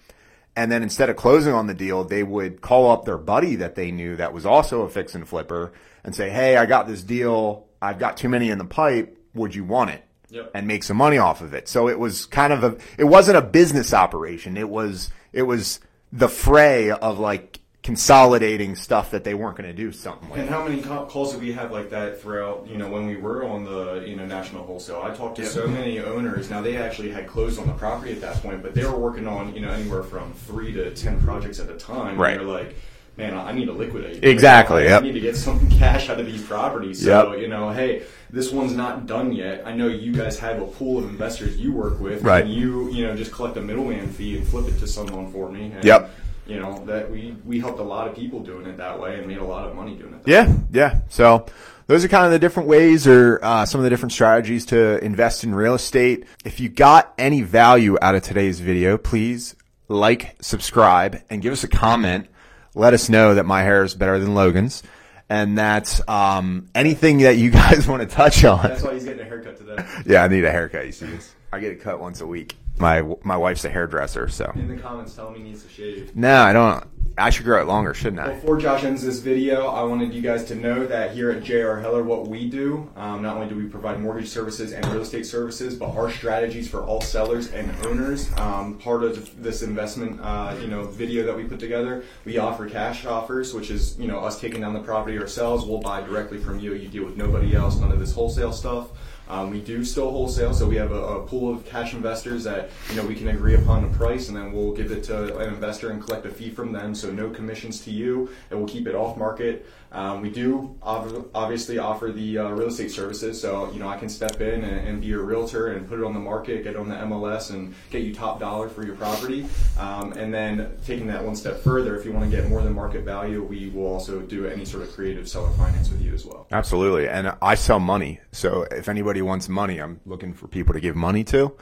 And 0.58 0.72
then 0.72 0.82
instead 0.82 1.08
of 1.08 1.14
closing 1.14 1.52
on 1.52 1.68
the 1.68 1.72
deal, 1.74 2.02
they 2.02 2.24
would 2.24 2.60
call 2.60 2.90
up 2.90 3.04
their 3.04 3.16
buddy 3.16 3.54
that 3.54 3.76
they 3.76 3.92
knew 3.92 4.16
that 4.16 4.32
was 4.32 4.44
also 4.44 4.82
a 4.82 4.88
fix 4.88 5.14
and 5.14 5.26
flipper 5.26 5.72
and 6.02 6.16
say, 6.16 6.30
Hey, 6.30 6.56
I 6.56 6.66
got 6.66 6.88
this 6.88 7.04
deal. 7.04 7.68
I've 7.80 8.00
got 8.00 8.16
too 8.16 8.28
many 8.28 8.50
in 8.50 8.58
the 8.58 8.64
pipe. 8.64 9.16
Would 9.34 9.54
you 9.54 9.62
want 9.62 9.90
it? 9.90 10.02
Yep. 10.30 10.50
And 10.54 10.66
make 10.66 10.82
some 10.82 10.96
money 10.96 11.16
off 11.16 11.42
of 11.42 11.54
it. 11.54 11.68
So 11.68 11.88
it 11.88 11.96
was 11.96 12.26
kind 12.26 12.52
of 12.52 12.64
a, 12.64 12.76
it 12.98 13.04
wasn't 13.04 13.36
a 13.36 13.42
business 13.42 13.94
operation. 13.94 14.56
It 14.56 14.68
was, 14.68 15.12
it 15.32 15.42
was 15.42 15.78
the 16.12 16.28
fray 16.28 16.90
of 16.90 17.20
like 17.20 17.60
consolidating 17.82 18.74
stuff 18.74 19.12
that 19.12 19.24
they 19.24 19.34
weren't 19.34 19.56
going 19.56 19.68
to 19.68 19.74
do 19.76 19.92
something 19.92 20.28
with. 20.28 20.40
And 20.40 20.48
how 20.48 20.66
many 20.66 20.82
calls 20.82 21.32
did 21.32 21.40
we 21.40 21.52
have 21.52 21.70
like 21.70 21.90
that 21.90 22.20
throughout? 22.20 22.66
You 22.68 22.76
know, 22.76 22.88
when 22.88 23.06
we 23.06 23.16
were 23.16 23.44
on 23.44 23.64
the 23.64 24.04
you 24.06 24.16
know 24.16 24.26
national 24.26 24.64
wholesale, 24.64 25.00
I 25.02 25.14
talked 25.14 25.36
to 25.36 25.46
so 25.46 25.66
many 25.66 26.00
owners. 26.00 26.50
Now 26.50 26.60
they 26.60 26.76
actually 26.76 27.10
had 27.10 27.26
closed 27.26 27.58
on 27.58 27.66
the 27.66 27.72
property 27.74 28.12
at 28.12 28.20
that 28.20 28.36
point, 28.42 28.62
but 28.62 28.74
they 28.74 28.84
were 28.84 28.98
working 28.98 29.26
on 29.26 29.54
you 29.54 29.60
know 29.60 29.70
anywhere 29.70 30.02
from 30.02 30.32
three 30.32 30.72
to 30.72 30.94
ten 30.94 31.20
projects 31.22 31.60
at 31.60 31.70
a 31.70 31.76
time. 31.76 32.18
Right. 32.18 32.32
And 32.38 32.40
they're 32.40 32.54
like, 32.54 32.76
man, 33.16 33.34
I 33.34 33.52
need 33.52 33.66
to 33.66 33.72
liquidate. 33.72 34.24
Exactly, 34.24 34.82
I 34.82 34.90
yep. 34.90 35.02
need 35.02 35.12
to 35.12 35.20
get 35.20 35.36
some 35.36 35.68
cash 35.78 36.08
out 36.08 36.20
of 36.20 36.26
these 36.26 36.42
properties. 36.42 37.04
So, 37.04 37.32
Yep. 37.32 37.40
you 37.40 37.48
know, 37.48 37.70
hey, 37.70 38.02
this 38.30 38.52
one's 38.52 38.74
not 38.74 39.06
done 39.06 39.32
yet. 39.32 39.62
I 39.66 39.74
know 39.74 39.88
you 39.88 40.12
guys 40.12 40.38
have 40.38 40.60
a 40.60 40.66
pool 40.66 40.98
of 40.98 41.04
investors 41.04 41.56
you 41.56 41.72
work 41.72 42.00
with. 42.00 42.22
Right. 42.22 42.44
And 42.44 42.52
you, 42.52 42.90
you 42.90 43.06
know, 43.06 43.16
just 43.16 43.32
collect 43.32 43.56
a 43.56 43.60
middleman 43.62 44.08
fee 44.08 44.36
and 44.36 44.46
flip 44.46 44.68
it 44.68 44.78
to 44.80 44.86
someone 44.86 45.32
for 45.32 45.50
me. 45.50 45.72
And, 45.72 45.84
Yep. 45.84 46.10
You 46.48 46.60
know, 46.60 46.82
that 46.86 47.10
we, 47.10 47.36
we 47.44 47.60
helped 47.60 47.78
a 47.78 47.84
lot 47.84 48.08
of 48.08 48.16
people 48.16 48.40
doing 48.40 48.66
it 48.66 48.78
that 48.78 48.98
way 48.98 49.18
and 49.18 49.26
made 49.26 49.38
a 49.38 49.44
lot 49.44 49.68
of 49.68 49.76
money 49.76 49.94
doing 49.94 50.14
it 50.14 50.24
that 50.24 50.30
Yeah, 50.30 50.52
yeah. 50.72 51.00
So 51.10 51.46
those 51.88 52.04
are 52.04 52.08
kind 52.08 52.24
of 52.24 52.32
the 52.32 52.38
different 52.38 52.68
ways 52.68 53.06
or 53.06 53.38
uh, 53.42 53.66
some 53.66 53.80
of 53.80 53.84
the 53.84 53.90
different 53.90 54.12
strategies 54.12 54.64
to 54.66 55.02
invest 55.04 55.44
in 55.44 55.54
real 55.54 55.74
estate. 55.74 56.24
If 56.46 56.58
you 56.58 56.70
got 56.70 57.12
any 57.18 57.42
value 57.42 57.98
out 58.00 58.14
of 58.14 58.22
today's 58.22 58.60
video, 58.60 58.96
please 58.96 59.56
like, 59.88 60.36
subscribe, 60.40 61.22
and 61.30 61.42
give 61.42 61.52
us 61.52 61.64
a 61.64 61.68
comment. 61.68 62.28
Let 62.74 62.94
us 62.94 63.08
know 63.08 63.34
that 63.34 63.44
my 63.44 63.62
hair 63.62 63.82
is 63.82 63.94
better 63.94 64.18
than 64.18 64.34
Logan's. 64.34 64.82
And 65.30 65.58
that's 65.58 66.06
um, 66.08 66.68
anything 66.74 67.18
that 67.18 67.36
you 67.36 67.50
guys 67.62 67.86
want 67.86 68.08
to 68.08 68.08
touch 68.08 68.44
on. 68.44 68.62
That's 68.62 68.82
why 68.82 68.94
he's 68.94 69.04
getting 69.04 69.20
a 69.20 69.24
haircut 69.24 69.56
today. 69.58 69.84
Yeah, 70.06 70.24
I 70.24 70.28
need 70.28 70.44
a 70.44 70.50
haircut. 70.50 70.86
You 70.86 70.92
see 70.92 71.06
this? 71.06 71.34
I 71.52 71.60
get 71.60 71.72
a 71.72 71.76
cut 71.76 72.00
once 72.00 72.20
a 72.20 72.26
week. 72.26 72.56
My 72.78 73.02
my 73.24 73.36
wife's 73.36 73.64
a 73.64 73.70
hairdresser, 73.70 74.28
so 74.28 74.50
In 74.54 74.68
the 74.68 74.76
comments, 74.80 75.14
tell 75.14 75.28
him 75.28 75.34
he 75.34 75.42
needs 75.42 75.62
to 75.64 75.68
shave. 75.68 76.14
no, 76.14 76.42
I 76.42 76.52
don't. 76.52 76.84
I 77.20 77.30
should 77.30 77.46
grow 77.46 77.60
it 77.60 77.66
longer, 77.66 77.94
shouldn't 77.94 78.20
I? 78.20 78.34
Before 78.34 78.58
Josh 78.60 78.84
ends 78.84 79.02
this 79.02 79.18
video, 79.18 79.66
I 79.66 79.82
wanted 79.82 80.14
you 80.14 80.22
guys 80.22 80.44
to 80.44 80.54
know 80.54 80.86
that 80.86 81.10
here 81.16 81.32
at 81.32 81.42
JR 81.42 81.78
Heller, 81.78 82.04
what 82.04 82.28
we 82.28 82.48
do, 82.48 82.88
um, 82.94 83.22
not 83.22 83.34
only 83.34 83.48
do 83.48 83.56
we 83.56 83.64
provide 83.64 83.98
mortgage 83.98 84.28
services 84.28 84.72
and 84.72 84.86
real 84.86 85.02
estate 85.02 85.26
services, 85.26 85.74
but 85.74 85.96
our 85.96 86.12
strategies 86.12 86.70
for 86.70 86.84
all 86.84 87.00
sellers 87.00 87.50
and 87.50 87.74
owners. 87.86 88.30
Um, 88.36 88.78
part 88.78 89.02
of 89.02 89.42
this 89.42 89.62
investment, 89.62 90.20
uh, 90.22 90.54
you 90.60 90.68
know, 90.68 90.84
video 90.84 91.26
that 91.26 91.36
we 91.36 91.42
put 91.42 91.58
together, 91.58 92.04
we 92.24 92.38
offer 92.38 92.68
cash 92.68 93.04
offers, 93.04 93.52
which 93.52 93.70
is 93.72 93.98
you 93.98 94.06
know 94.06 94.20
us 94.20 94.40
taking 94.40 94.60
down 94.60 94.72
the 94.72 94.78
property 94.80 95.18
ourselves. 95.18 95.64
We'll 95.64 95.80
buy 95.80 96.02
directly 96.02 96.38
from 96.38 96.60
you. 96.60 96.74
You 96.74 96.86
deal 96.86 97.04
with 97.04 97.16
nobody 97.16 97.52
else. 97.56 97.80
None 97.80 97.90
of 97.90 97.98
this 97.98 98.12
wholesale 98.12 98.52
stuff. 98.52 98.90
Um, 99.28 99.50
we 99.50 99.60
do 99.60 99.84
still 99.84 100.10
wholesale, 100.10 100.54
so 100.54 100.66
we 100.66 100.76
have 100.76 100.90
a, 100.90 101.02
a 101.02 101.26
pool 101.26 101.52
of 101.52 101.64
cash 101.66 101.92
investors 101.92 102.44
that 102.44 102.70
you 102.88 102.96
know 102.96 103.06
we 103.06 103.14
can 103.14 103.28
agree 103.28 103.54
upon 103.54 103.84
a 103.84 103.88
price, 103.88 104.28
and 104.28 104.36
then 104.36 104.52
we'll 104.52 104.72
give 104.72 104.90
it 104.90 105.04
to 105.04 105.36
an 105.38 105.52
investor 105.52 105.90
and 105.90 106.02
collect 106.02 106.24
a 106.26 106.30
fee 106.30 106.50
from 106.50 106.72
them. 106.72 106.94
So 106.94 107.10
no 107.10 107.30
commissions 107.30 107.80
to 107.82 107.90
you, 107.90 108.30
and 108.50 108.58
we'll 108.58 108.68
keep 108.68 108.86
it 108.86 108.94
off 108.94 109.16
market. 109.16 109.66
Um, 109.90 110.20
we 110.20 110.30
do 110.30 110.76
ob- 110.82 111.30
obviously 111.34 111.78
offer 111.78 112.12
the 112.12 112.38
uh, 112.38 112.48
real 112.50 112.68
estate 112.68 112.90
services, 112.90 113.40
so 113.40 113.70
you 113.72 113.78
know 113.80 113.88
I 113.88 113.96
can 113.96 114.08
step 114.08 114.40
in 114.40 114.64
and, 114.64 114.88
and 114.88 115.00
be 115.00 115.06
your 115.06 115.22
realtor 115.22 115.68
and 115.68 115.88
put 115.88 115.98
it 115.98 116.04
on 116.04 116.14
the 116.14 116.20
market, 116.20 116.64
get 116.64 116.76
on 116.76 116.88
the 116.88 116.94
MLS, 116.94 117.50
and 117.50 117.74
get 117.90 118.02
you 118.02 118.14
top 118.14 118.40
dollar 118.40 118.68
for 118.68 118.84
your 118.84 118.96
property. 118.96 119.46
Um, 119.78 120.12
and 120.12 120.32
then 120.32 120.72
taking 120.84 121.06
that 121.08 121.24
one 121.24 121.36
step 121.36 121.60
further, 121.60 121.96
if 121.98 122.04
you 122.04 122.12
want 122.12 122.30
to 122.30 122.34
get 122.34 122.48
more 122.48 122.62
than 122.62 122.74
market 122.74 123.04
value, 123.04 123.42
we 123.42 123.70
will 123.70 123.86
also 123.86 124.20
do 124.20 124.46
any 124.46 124.64
sort 124.64 124.82
of 124.82 124.92
creative 124.92 125.28
seller 125.28 125.50
finance 125.52 125.90
with 125.90 126.02
you 126.02 126.12
as 126.12 126.26
well. 126.26 126.46
Absolutely. 126.50 127.08
And 127.08 127.34
I 127.40 127.54
sell 127.54 127.80
money. 127.80 128.20
So 128.32 128.66
if 128.70 128.88
anybody 128.88 129.17
wants 129.22 129.48
money, 129.48 129.78
I'm 129.78 130.00
looking 130.06 130.34
for 130.34 130.48
people 130.48 130.74
to 130.74 130.80
give 130.80 130.96
money 130.96 131.24
to 131.24 131.56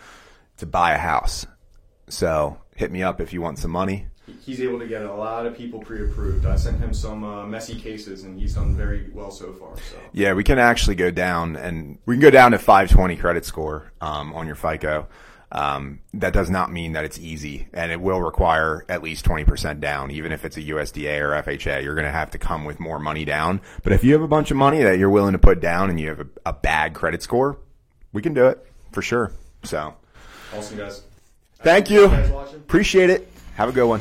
to 0.59 0.67
buy 0.67 0.93
a 0.93 0.99
house. 0.99 1.47
So 2.09 2.59
hit 2.75 2.91
me 2.91 3.03
up 3.03 3.21
if 3.21 3.33
you 3.33 3.43
want 3.43 3.59
some 3.59 3.71
money. 3.71 4.07
He's 4.41 4.61
able 4.61 4.79
to 4.81 4.87
get 4.87 5.03
a 5.03 5.15
lot 5.15 5.47
of 5.47 5.57
people 5.57 5.81
pre-approved. 5.81 6.47
I 6.47 6.57
sent 6.57 6.81
him 6.81 6.93
some 6.93 7.23
uh, 7.23 7.47
messy 7.47 7.79
cases, 7.79 8.25
and 8.25 8.39
he's 8.39 8.55
done 8.55 8.77
very 8.77 9.09
well 9.13 9.31
so 9.31 9.53
far. 9.53 9.77
So 9.77 9.97
Yeah, 10.13 10.33
we 10.35 10.43
can 10.43 10.59
actually 10.59 10.97
go 10.97 11.13
down 11.13 11.57
and 11.57 11.99
we 12.07 12.17
can 12.17 12.23
go 12.23 12.31
down 12.31 12.51
to 12.51 12.59
520 12.59 13.17
credit 13.17 13.45
score 13.45 13.93
um, 14.01 14.33
on 14.33 14.47
your 14.47 14.57
FICO. 14.57 15.07
Um, 15.53 16.01
that 16.15 16.33
does 16.33 16.51
not 16.51 16.73
mean 16.73 16.93
that 16.93 17.05
it's 17.05 17.19
easy, 17.19 17.69
and 17.73 17.93
it 17.93 18.01
will 18.01 18.21
require 18.21 18.85
at 18.89 19.03
least 19.03 19.25
20% 19.25 19.81
down. 19.81 20.11
Even 20.11 20.33
if 20.33 20.45
it's 20.45 20.57
a 20.57 20.63
USDA 20.63 21.21
or 21.21 21.43
FHA, 21.43 21.83
you're 21.85 21.95
going 21.95 22.07
to 22.07 22.11
have 22.11 22.33
to 22.33 22.39
come 22.39 22.65
with 22.65 22.81
more 22.81 22.99
money 22.99 23.25
down. 23.25 23.61
But 23.83 23.93
if 23.93 24.03
you 24.03 24.13
have 24.15 24.23
a 24.23 24.29
bunch 24.29 24.51
of 24.51 24.57
money 24.57 24.83
that 24.83 24.99
you're 24.99 25.11
willing 25.11 25.33
to 25.33 25.39
put 25.39 25.61
down 25.61 25.89
and 25.89 26.01
you 26.01 26.09
have 26.09 26.21
a, 26.21 26.27
a 26.47 26.53
bad 26.53 26.95
credit 26.95 27.23
score, 27.23 27.59
we 28.13 28.23
can 28.23 28.35
do 28.35 28.47
it 28.47 28.67
for 28.93 29.03
sure. 29.03 29.33
So 29.63 29.95
awesome, 30.55 30.79
guys. 30.79 31.03
thank 31.59 31.91
you. 31.91 32.09
guys. 32.09 32.55
Appreciate 32.55 33.11
it. 33.11 33.31
Have 33.55 33.69
a 33.69 33.73
good 33.73 33.87
one. 33.87 34.01